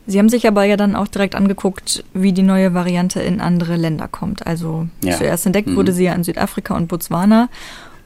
[0.09, 3.75] Sie haben sich aber ja dann auch direkt angeguckt, wie die neue Variante in andere
[3.77, 4.47] Länder kommt.
[4.47, 5.17] Also ja.
[5.17, 5.77] zuerst entdeckt mhm.
[5.77, 7.49] wurde sie ja in Südafrika und Botswana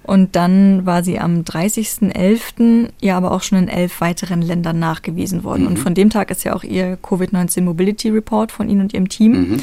[0.02, 2.88] Und dann war sie am 30.11.
[3.00, 5.62] ja aber auch schon in elf weiteren Ländern nachgewiesen worden.
[5.62, 5.68] Mhm.
[5.68, 9.08] Und von dem Tag ist ja auch ihr Covid-19 Mobility Report von Ihnen und Ihrem
[9.08, 9.32] Team.
[9.32, 9.60] Mhm.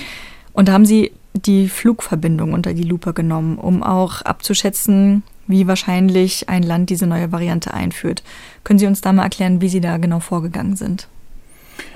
[0.53, 6.49] Und da haben Sie die Flugverbindung unter die Lupe genommen, um auch abzuschätzen, wie wahrscheinlich
[6.49, 8.23] ein Land diese neue Variante einführt.
[8.63, 11.07] Können Sie uns da mal erklären, wie Sie da genau vorgegangen sind?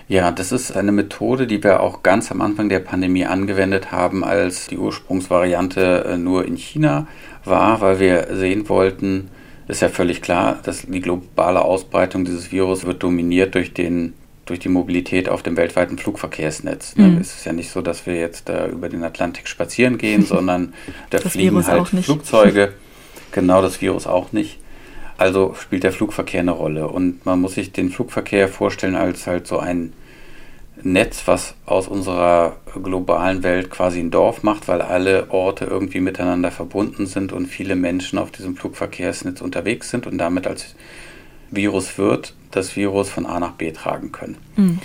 [0.08, 4.24] Ja, das ist eine Methode, die wir auch ganz am Anfang der Pandemie angewendet haben,
[4.24, 7.08] als die Ursprungsvariante äh, nur in China
[7.44, 9.30] war, weil wir sehen wollten,
[9.68, 14.14] ist ja völlig klar, dass die globale Ausbreitung dieses Virus wird dominiert durch den
[14.46, 16.96] durch die Mobilität auf dem weltweiten Flugverkehrsnetz.
[16.98, 17.20] Mhm.
[17.22, 20.74] Es ist ja nicht so, dass wir jetzt äh, über den Atlantik spazieren gehen, sondern
[21.10, 22.74] da das fliegen Virus halt Flugzeuge.
[23.34, 24.60] Genau, das Virus auch nicht.
[25.18, 26.89] Also spielt der Flugverkehr eine Rolle.
[26.89, 29.94] Und man muss sich den Flugverkehr vorstellen als halt so ein
[30.84, 36.51] Netz, was aus unserer globalen Welt quasi ein Dorf macht, weil alle Orte irgendwie miteinander
[36.51, 40.75] verbunden sind und viele Menschen auf diesem Flugverkehrsnetz unterwegs sind und damit als
[41.51, 44.38] Virus wird das Virus von A nach B tragen können.
[44.55, 44.79] Mhm.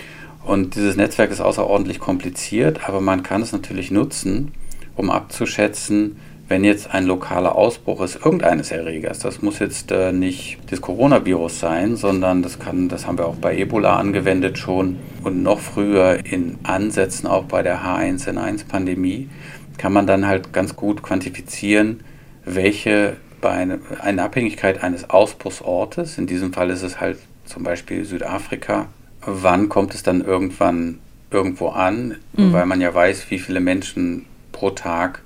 [0.44, 4.52] Und dieses Netzwerk ist außerordentlich kompliziert, aber man kann es natürlich nutzen,
[4.94, 6.16] um abzuschätzen,
[6.48, 11.58] wenn jetzt ein lokaler Ausbruch ist, irgendeines Erregers, das muss jetzt äh, nicht das Coronavirus
[11.58, 16.24] sein, sondern das kann, das haben wir auch bei Ebola angewendet schon und noch früher
[16.24, 19.28] in Ansätzen auch bei der H1N1-Pandemie,
[19.76, 22.04] kann man dann halt ganz gut quantifizieren,
[22.44, 28.04] welche bei eine, eine Abhängigkeit eines Ausbruchsortes, in diesem Fall ist es halt zum Beispiel
[28.04, 28.86] Südafrika,
[29.20, 32.52] wann kommt es dann irgendwann irgendwo an, mhm.
[32.52, 35.22] weil man ja weiß, wie viele Menschen pro Tag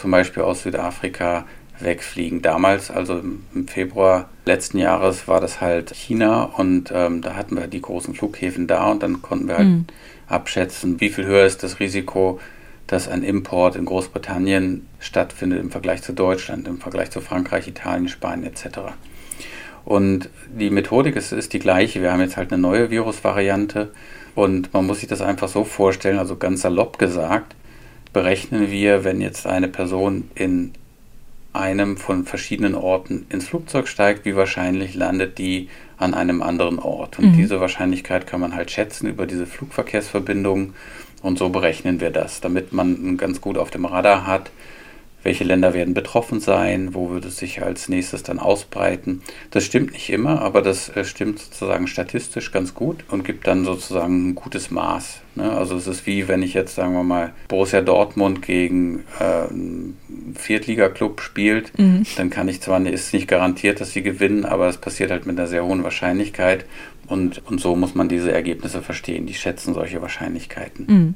[0.00, 1.44] zum Beispiel aus Südafrika
[1.78, 2.42] wegfliegen.
[2.42, 3.20] Damals, also
[3.54, 8.14] im Februar letzten Jahres, war das halt China und ähm, da hatten wir die großen
[8.14, 9.86] Flughäfen da und dann konnten wir halt mhm.
[10.28, 12.40] abschätzen, wie viel höher ist das Risiko,
[12.86, 18.08] dass ein Import in Großbritannien stattfindet im Vergleich zu Deutschland, im Vergleich zu Frankreich, Italien,
[18.08, 18.80] Spanien etc.
[19.84, 22.02] Und die Methodik ist, ist die gleiche.
[22.02, 23.92] Wir haben jetzt halt eine neue Virusvariante
[24.34, 27.54] und man muss sich das einfach so vorstellen, also ganz salopp gesagt,
[28.12, 30.72] berechnen wir, wenn jetzt eine Person in
[31.52, 37.18] einem von verschiedenen Orten ins Flugzeug steigt, wie wahrscheinlich landet die an einem anderen Ort.
[37.18, 37.36] Und mhm.
[37.36, 40.74] diese Wahrscheinlichkeit kann man halt schätzen über diese Flugverkehrsverbindungen
[41.22, 44.50] und so berechnen wir das, damit man ganz gut auf dem Radar hat,
[45.22, 49.22] welche Länder werden betroffen sein, wo würde es sich als nächstes dann ausbreiten.
[49.50, 53.64] Das stimmt nicht immer, aber das äh, stimmt sozusagen statistisch ganz gut und gibt dann
[53.64, 55.20] sozusagen ein gutes Maß.
[55.34, 55.50] Ne?
[55.50, 59.96] Also es ist wie wenn ich jetzt, sagen wir mal, Borussia Dortmund gegen äh, einen
[60.34, 62.04] Viertliga-Club spielt, mhm.
[62.16, 65.38] dann kann ich zwar, ist nicht garantiert, dass sie gewinnen, aber es passiert halt mit
[65.38, 66.64] einer sehr hohen Wahrscheinlichkeit
[67.10, 69.26] und, und so muss man diese Ergebnisse verstehen.
[69.26, 70.86] Die schätzen solche Wahrscheinlichkeiten.
[70.88, 71.14] Mhm.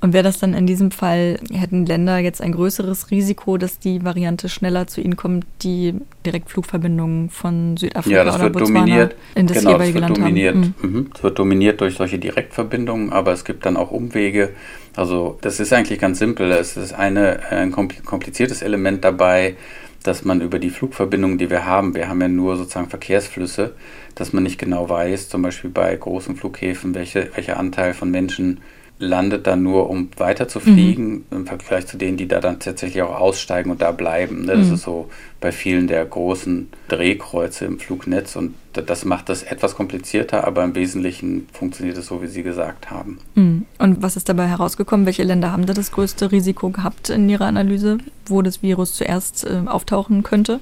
[0.00, 4.04] Und wäre das dann in diesem Fall, hätten Länder jetzt ein größeres Risiko, dass die
[4.04, 5.94] Variante schneller zu ihnen kommt, die
[6.24, 10.08] direkt Flugverbindungen von Südafrika ja, das oder wird Botswana dominiert, in das genau, jeweilige das
[10.08, 10.74] wird Land dominiert, haben?
[10.82, 11.10] Mhm.
[11.14, 14.50] Es wird dominiert durch solche Direktverbindungen, aber es gibt dann auch Umwege.
[14.94, 16.52] Also das ist eigentlich ganz simpel.
[16.52, 19.56] Es ist eine, ein kompliziertes Element dabei,
[20.04, 23.74] dass man über die Flugverbindungen, die wir haben, wir haben ja nur sozusagen Verkehrsflüsse,
[24.14, 28.60] dass man nicht genau weiß, zum Beispiel bei großen Flughäfen, welche, welcher Anteil von Menschen
[28.98, 31.36] landet dann nur, um weiter zu fliegen, mhm.
[31.38, 34.44] im Vergleich zu denen, die da dann tatsächlich auch aussteigen und da bleiben.
[34.44, 34.56] Ne?
[34.56, 34.74] Das mhm.
[34.74, 35.08] ist so
[35.40, 40.74] bei vielen der großen Drehkreuze im Flugnetz und das macht das etwas komplizierter, aber im
[40.74, 43.18] Wesentlichen funktioniert es so, wie Sie gesagt haben.
[43.34, 43.66] Mhm.
[43.78, 45.06] Und was ist dabei herausgekommen?
[45.06, 49.44] Welche Länder haben da das größte Risiko gehabt in Ihrer Analyse, wo das Virus zuerst
[49.44, 50.60] äh, auftauchen könnte?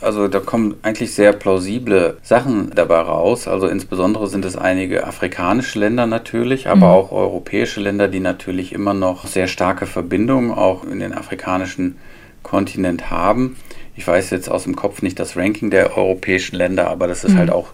[0.00, 3.46] Also da kommen eigentlich sehr plausible Sachen dabei raus.
[3.46, 6.92] Also insbesondere sind es einige afrikanische Länder natürlich, aber mhm.
[6.92, 11.96] auch europäische Länder, die natürlich immer noch sehr starke Verbindungen auch in den afrikanischen
[12.42, 13.56] Kontinent haben.
[13.96, 17.34] Ich weiß jetzt aus dem Kopf nicht das Ranking der europäischen Länder, aber das ist
[17.34, 17.38] mhm.
[17.38, 17.68] halt auch,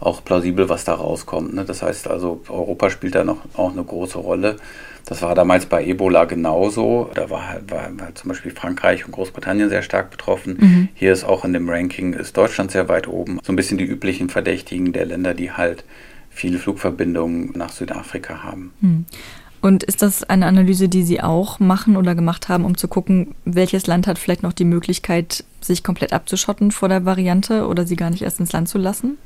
[0.00, 1.54] auch plausibel, was da rauskommt.
[1.54, 1.64] Ne?
[1.64, 4.56] Das heißt also, Europa spielt da noch auch eine große Rolle.
[5.06, 7.10] Das war damals bei Ebola genauso.
[7.14, 10.56] Da war, war, war zum Beispiel Frankreich und Großbritannien sehr stark betroffen.
[10.60, 10.88] Mhm.
[10.94, 13.38] Hier ist auch in dem Ranking ist Deutschland sehr weit oben.
[13.42, 15.84] So ein bisschen die üblichen Verdächtigen der Länder, die halt
[16.30, 18.72] viele Flugverbindungen nach Südafrika haben.
[18.80, 19.04] Mhm.
[19.62, 23.34] Und ist das eine Analyse, die Sie auch machen oder gemacht haben, um zu gucken,
[23.44, 27.96] welches Land hat vielleicht noch die Möglichkeit, sich komplett abzuschotten vor der Variante oder sie
[27.96, 29.18] gar nicht erst ins Land zu lassen?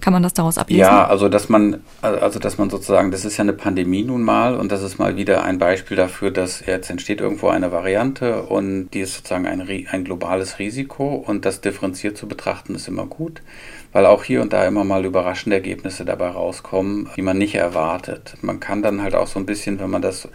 [0.00, 0.80] Kann man das daraus ablesen?
[0.80, 4.56] Ja, also dass man, also dass man sozusagen, das ist ja eine Pandemie nun mal
[4.56, 8.90] und das ist mal wieder ein Beispiel dafür, dass jetzt entsteht irgendwo eine Variante und
[8.90, 13.42] die ist sozusagen ein, ein globales Risiko und das differenziert zu betrachten ist immer gut,
[13.92, 18.36] weil auch hier und da immer mal überraschende Ergebnisse dabei rauskommen, die man nicht erwartet.
[18.42, 20.28] Man kann dann halt auch so ein bisschen, wenn man das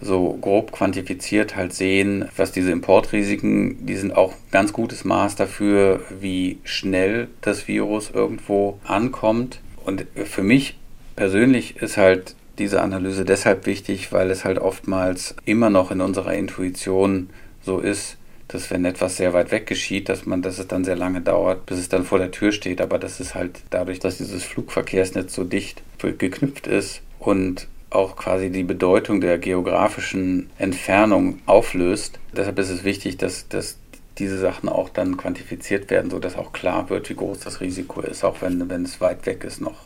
[0.00, 6.00] so grob quantifiziert halt sehen, was diese Importrisiken, die sind auch ganz gutes Maß dafür,
[6.20, 9.60] wie schnell das Virus irgendwo ankommt.
[9.84, 10.76] Und für mich
[11.14, 16.34] persönlich ist halt diese Analyse deshalb wichtig, weil es halt oftmals immer noch in unserer
[16.34, 17.30] Intuition
[17.62, 18.16] so ist,
[18.48, 21.66] dass wenn etwas sehr weit weg geschieht, dass man, dass es dann sehr lange dauert,
[21.66, 22.80] bis es dann vor der Tür steht.
[22.80, 27.66] Aber das ist halt dadurch, dass dieses Flugverkehrsnetz so dicht geknüpft ist und
[27.96, 32.18] auch quasi die Bedeutung der geografischen Entfernung auflöst.
[32.36, 33.78] Deshalb ist es wichtig, dass, dass
[34.18, 38.24] diese Sachen auch dann quantifiziert werden, sodass auch klar wird, wie groß das Risiko ist,
[38.24, 39.76] auch wenn, wenn es weit weg ist noch.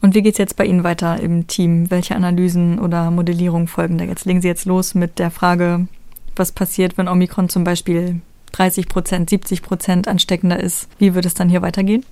[0.00, 1.90] Und wie geht es jetzt bei Ihnen weiter im Team?
[1.90, 4.24] Welche Analysen oder Modellierungen folgen da jetzt?
[4.24, 5.86] Legen Sie jetzt los mit der Frage,
[6.34, 10.88] was passiert, wenn Omikron zum Beispiel 30 Prozent, 70 Prozent ansteckender ist?
[10.98, 12.04] Wie wird es dann hier weitergehen?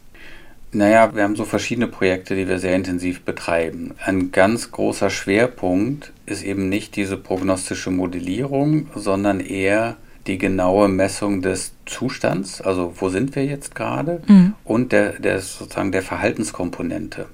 [0.73, 3.95] Naja, wir haben so verschiedene Projekte, die wir sehr intensiv betreiben.
[4.05, 9.97] Ein ganz großer Schwerpunkt ist eben nicht diese prognostische Modellierung, sondern eher
[10.29, 14.55] die genaue Messung des Zustands, also wo sind wir jetzt gerade, mhm.
[14.65, 17.27] und der, der sozusagen der Verhaltenskomponente.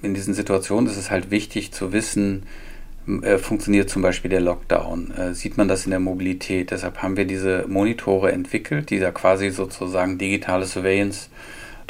[0.00, 2.44] In diesen Situationen ist es halt wichtig zu wissen,
[3.22, 5.10] äh, funktioniert zum Beispiel der Lockdown?
[5.10, 6.70] Äh, sieht man das in der Mobilität?
[6.70, 11.28] Deshalb haben wir diese Monitore entwickelt, die da quasi sozusagen digitale Surveillance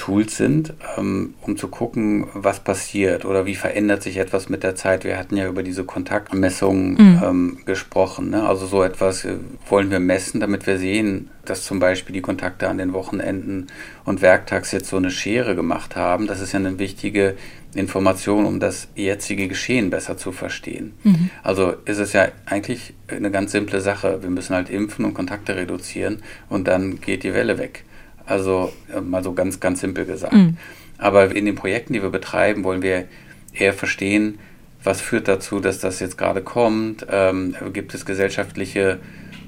[0.02, 4.74] Tools sind, ähm, um zu gucken, was passiert oder wie verändert sich etwas mit der
[4.74, 5.04] Zeit.
[5.04, 7.22] Wir hatten ja über diese Kontaktmessungen mhm.
[7.24, 8.30] ähm, gesprochen.
[8.30, 8.42] Ne?
[8.42, 9.36] Also so etwas äh,
[9.68, 13.68] wollen wir messen, damit wir sehen, dass zum Beispiel die Kontakte an den Wochenenden
[14.04, 16.26] und Werktags jetzt so eine Schere gemacht haben.
[16.26, 17.36] Das ist ja eine wichtige
[17.72, 20.94] Information, um das jetzige Geschehen besser zu verstehen.
[21.04, 21.30] Mhm.
[21.44, 24.20] Also ist es ja eigentlich eine ganz simple Sache.
[24.20, 27.84] Wir müssen halt impfen und Kontakte reduzieren und dann geht die Welle weg.
[28.26, 30.32] Also äh, mal so ganz, ganz simpel gesagt.
[30.32, 30.56] Mhm.
[30.98, 33.06] Aber in den Projekten, die wir betreiben, wollen wir
[33.52, 34.38] eher verstehen,
[34.84, 37.06] was führt dazu, dass das jetzt gerade kommt.
[37.10, 38.98] Ähm, gibt es gesellschaftliche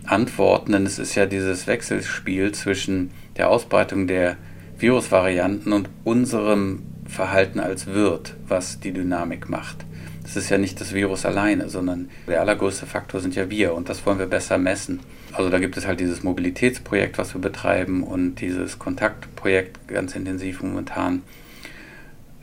[0.06, 0.72] Antworten?
[0.72, 4.36] Denn es ist ja dieses Wechselspiel zwischen der Ausbreitung der
[4.78, 9.84] Virusvarianten und unserem Verhalten als Wirt, was die Dynamik macht.
[10.22, 13.88] Das ist ja nicht das Virus alleine, sondern der allergrößte Faktor sind ja wir und
[13.88, 15.00] das wollen wir besser messen.
[15.34, 20.62] Also da gibt es halt dieses Mobilitätsprojekt, was wir betreiben und dieses Kontaktprojekt ganz intensiv
[20.62, 21.22] momentan.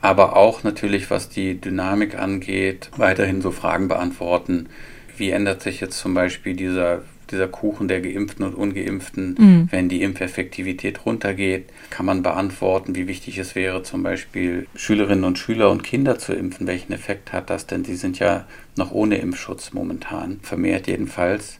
[0.00, 4.68] Aber auch natürlich, was die Dynamik angeht, weiterhin so Fragen beantworten.
[5.16, 9.68] Wie ändert sich jetzt zum Beispiel dieser dieser Kuchen der Geimpften und Ungeimpften, mhm.
[9.70, 15.38] wenn die Impfeffektivität runtergeht, kann man beantworten, wie wichtig es wäre, zum Beispiel Schülerinnen und
[15.38, 16.66] Schüler und Kinder zu impfen.
[16.66, 17.66] Welchen Effekt hat das?
[17.66, 21.58] Denn sie sind ja noch ohne Impfschutz momentan, vermehrt jedenfalls.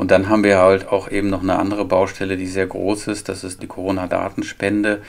[0.00, 3.28] Und dann haben wir halt auch eben noch eine andere Baustelle, die sehr groß ist.
[3.28, 5.02] Das ist die Corona-Datenspende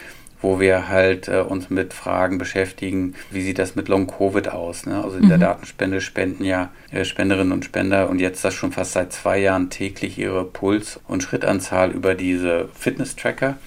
[0.43, 4.87] wo wir halt äh, uns mit Fragen beschäftigen, wie sieht das mit Long-Covid aus.
[4.87, 4.99] Ne?
[4.99, 5.29] Also in mhm.
[5.29, 9.37] der Datenspende spenden ja äh, Spenderinnen und Spender und jetzt das schon fast seit zwei
[9.37, 13.59] Jahren täglich ihre Puls- und Schrittanzahl über diese Fitness-Tracker.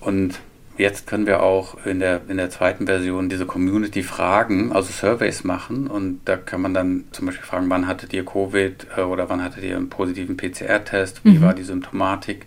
[0.00, 0.38] Und
[0.78, 5.44] jetzt können wir auch in der, in der zweiten Version diese Community fragen, also Surveys
[5.44, 5.86] machen.
[5.86, 9.42] Und da kann man dann zum Beispiel fragen, wann hattet ihr Covid äh, oder wann
[9.42, 11.42] hattet ihr einen positiven PCR-Test, wie mhm.
[11.42, 12.46] war die Symptomatik.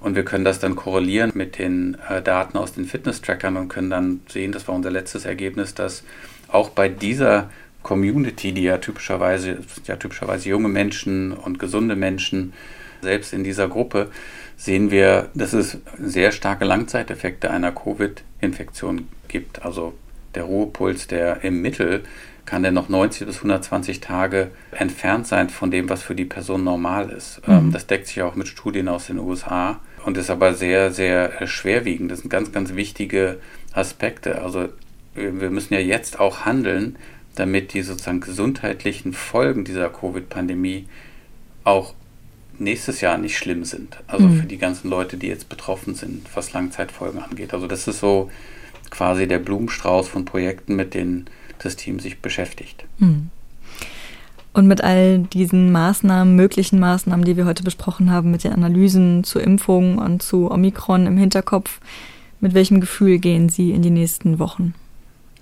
[0.00, 3.90] Und wir können das dann korrelieren mit den äh, Daten aus den Fitness-Trackern und können
[3.90, 6.04] dann sehen, das war unser letztes Ergebnis, dass
[6.48, 7.50] auch bei dieser
[7.82, 12.52] Community, die ja typischerweise, ja typischerweise junge Menschen und gesunde Menschen,
[13.00, 14.10] selbst in dieser Gruppe,
[14.56, 19.62] sehen wir, dass es sehr starke Langzeiteffekte einer Covid-Infektion gibt.
[19.62, 19.94] Also
[20.34, 22.04] der Ruhepuls, der im Mittel
[22.46, 26.62] kann der noch 90 bis 120 Tage entfernt sein von dem, was für die Person
[26.62, 27.42] normal ist.
[27.46, 27.72] Ähm, mhm.
[27.72, 31.46] Das deckt sich auch mit Studien aus den USA und ist aber sehr, sehr äh,
[31.48, 32.10] schwerwiegend.
[32.10, 33.40] Das sind ganz, ganz wichtige
[33.72, 34.40] Aspekte.
[34.42, 34.68] Also
[35.14, 36.96] wir müssen ja jetzt auch handeln,
[37.34, 40.86] damit die sozusagen gesundheitlichen Folgen dieser Covid-Pandemie
[41.64, 41.94] auch
[42.58, 43.98] nächstes Jahr nicht schlimm sind.
[44.06, 44.40] Also mhm.
[44.40, 47.54] für die ganzen Leute, die jetzt betroffen sind, was Langzeitfolgen angeht.
[47.54, 48.30] Also das ist so
[48.90, 51.26] quasi der Blumenstrauß von Projekten, mit denen
[51.58, 52.84] das Team sich beschäftigt.
[52.98, 53.30] Mhm.
[54.52, 59.22] Und mit all diesen Maßnahmen, möglichen Maßnahmen, die wir heute besprochen haben, mit den Analysen
[59.22, 61.80] zur Impfung und zu Omikron im Hinterkopf,
[62.40, 64.74] mit welchem Gefühl gehen Sie in die nächsten Wochen?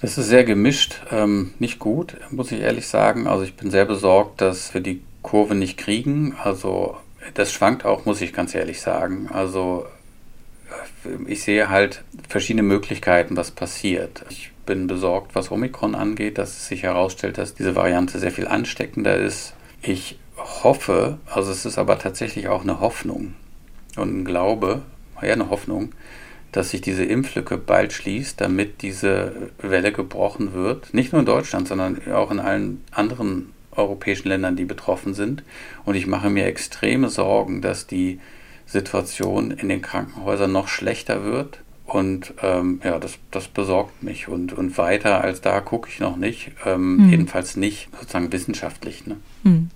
[0.00, 3.26] Es ist sehr gemischt, ähm, nicht gut, muss ich ehrlich sagen.
[3.26, 6.34] Also ich bin sehr besorgt, dass wir die Kurve nicht kriegen.
[6.42, 6.96] Also
[7.32, 9.28] das schwankt auch, muss ich ganz ehrlich sagen.
[9.32, 9.86] Also
[11.04, 14.24] äh, ich sehe halt verschiedene Möglichkeiten, was passiert.
[14.28, 18.46] Ich bin besorgt, was Omikron angeht, dass es sich herausstellt, dass diese Variante sehr viel
[18.46, 19.54] ansteckender ist.
[19.82, 23.34] Ich hoffe, also es ist aber tatsächlich auch eine Hoffnung
[23.96, 24.82] und ein Glaube,
[25.20, 25.92] eher eine Hoffnung,
[26.52, 30.94] dass sich diese Impflücke bald schließt, damit diese Welle gebrochen wird.
[30.94, 35.42] Nicht nur in Deutschland, sondern auch in allen anderen europäischen Ländern, die betroffen sind.
[35.84, 38.20] Und ich mache mir extreme Sorgen, dass die
[38.66, 41.60] Situation in den Krankenhäusern noch schlechter wird.
[41.86, 44.28] Und ähm, ja, das, das besorgt mich.
[44.28, 46.52] Und, und weiter als da gucke ich noch nicht.
[46.64, 47.10] Ähm, hm.
[47.10, 49.06] Jedenfalls nicht sozusagen wissenschaftlich.
[49.06, 49.16] Ne?
[49.42, 49.70] Hm.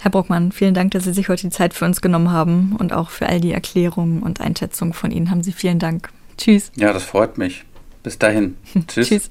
[0.00, 2.92] Herr Bruckmann, vielen Dank, dass Sie sich heute die Zeit für uns genommen haben und
[2.92, 6.10] auch für all die Erklärungen und Einschätzungen von Ihnen haben Sie vielen Dank.
[6.36, 6.70] Tschüss.
[6.76, 7.64] Ja, das freut mich.
[8.02, 8.56] Bis dahin.
[8.86, 9.08] Tschüss.
[9.08, 9.30] Tschüss.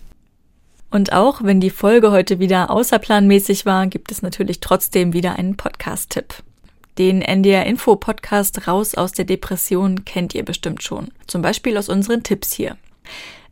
[0.90, 5.58] Und auch wenn die Folge heute wieder außerplanmäßig war, gibt es natürlich trotzdem wieder einen
[5.58, 6.36] Podcast-Tipp.
[6.98, 11.10] Den NDR Info Podcast Raus aus der Depression kennt ihr bestimmt schon.
[11.28, 12.78] Zum Beispiel aus unseren Tipps hier.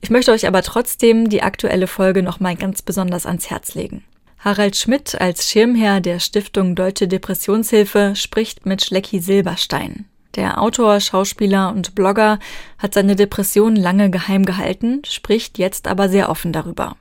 [0.01, 4.03] Ich möchte euch aber trotzdem die aktuelle Folge nochmal ganz besonders ans Herz legen.
[4.39, 10.05] Harald Schmidt als Schirmherr der Stiftung Deutsche Depressionshilfe spricht mit Schlecki Silberstein.
[10.35, 12.39] Der Autor, Schauspieler und Blogger
[12.77, 16.95] hat seine Depression lange geheim gehalten, spricht jetzt aber sehr offen darüber.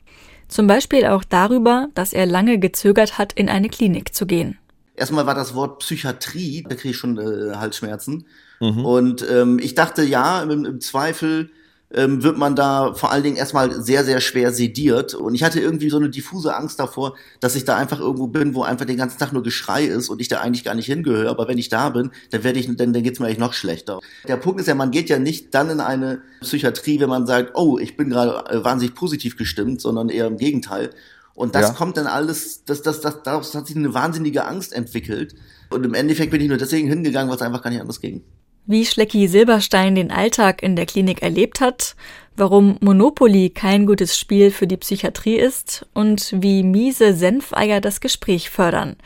[0.49, 4.59] Zum Beispiel auch darüber, dass er lange gezögert hat, in eine Klinik zu gehen.
[4.97, 8.27] Erstmal war das Wort Psychiatrie, da kriege ich schon äh, Halsschmerzen.
[8.61, 8.85] Mhm.
[8.85, 11.51] Und ähm, ich dachte, ja, im, im Zweifel
[11.95, 15.15] ähm, wird man da vor allen Dingen erstmal sehr, sehr schwer sediert.
[15.15, 18.55] Und ich hatte irgendwie so eine diffuse Angst davor, dass ich da einfach irgendwo bin,
[18.55, 21.31] wo einfach den ganzen Tag nur Geschrei ist und ich da eigentlich gar nicht hingehöre.
[21.31, 24.01] Aber wenn ich da bin, dann werde ich, dann, dann geht's mir eigentlich noch schlechter.
[24.27, 27.53] Der Punkt ist ja, man geht ja nicht dann in eine Psychiatrie, wenn man sagt,
[27.55, 30.91] oh, ich bin gerade äh, wahnsinnig positiv gestimmt, sondern eher im Gegenteil.
[31.35, 31.75] Und das ja.
[31.75, 35.35] kommt dann alles, das, das, das, daraus hat sich eine wahnsinnige Angst entwickelt.
[35.71, 38.23] Und im Endeffekt bin ich nur deswegen hingegangen, weil es einfach gar nicht anders ging
[38.67, 41.97] wie Schlecki Silberstein den Alltag in der Klinik erlebt hat,
[42.37, 48.51] warum Monopoly kein gutes Spiel für die Psychiatrie ist und wie miese Senfeier das Gespräch
[48.51, 48.97] fördern.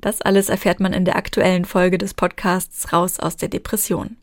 [0.00, 4.16] Das alles erfährt man in der aktuellen Folge des Podcasts Raus aus der Depression.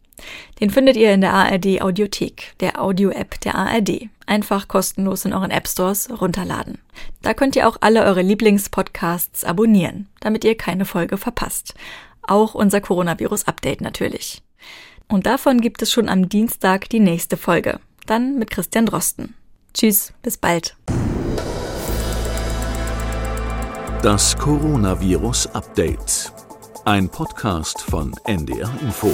[0.62, 4.10] Den findet ihr in der ARD Audiothek, der Audio-App der ARD.
[4.26, 6.80] Einfach kostenlos in euren App Stores runterladen.
[7.22, 11.76] Da könnt ihr auch alle eure Lieblingspodcasts abonnieren, damit ihr keine Folge verpasst.
[12.22, 14.41] Auch unser Coronavirus-Update natürlich.
[15.08, 17.80] Und davon gibt es schon am Dienstag die nächste Folge.
[18.06, 19.36] Dann mit Christian Drosten.
[19.74, 20.76] Tschüss, bis bald.
[24.01, 26.32] Das Coronavirus Update.
[26.86, 29.14] Ein Podcast von NDR Info.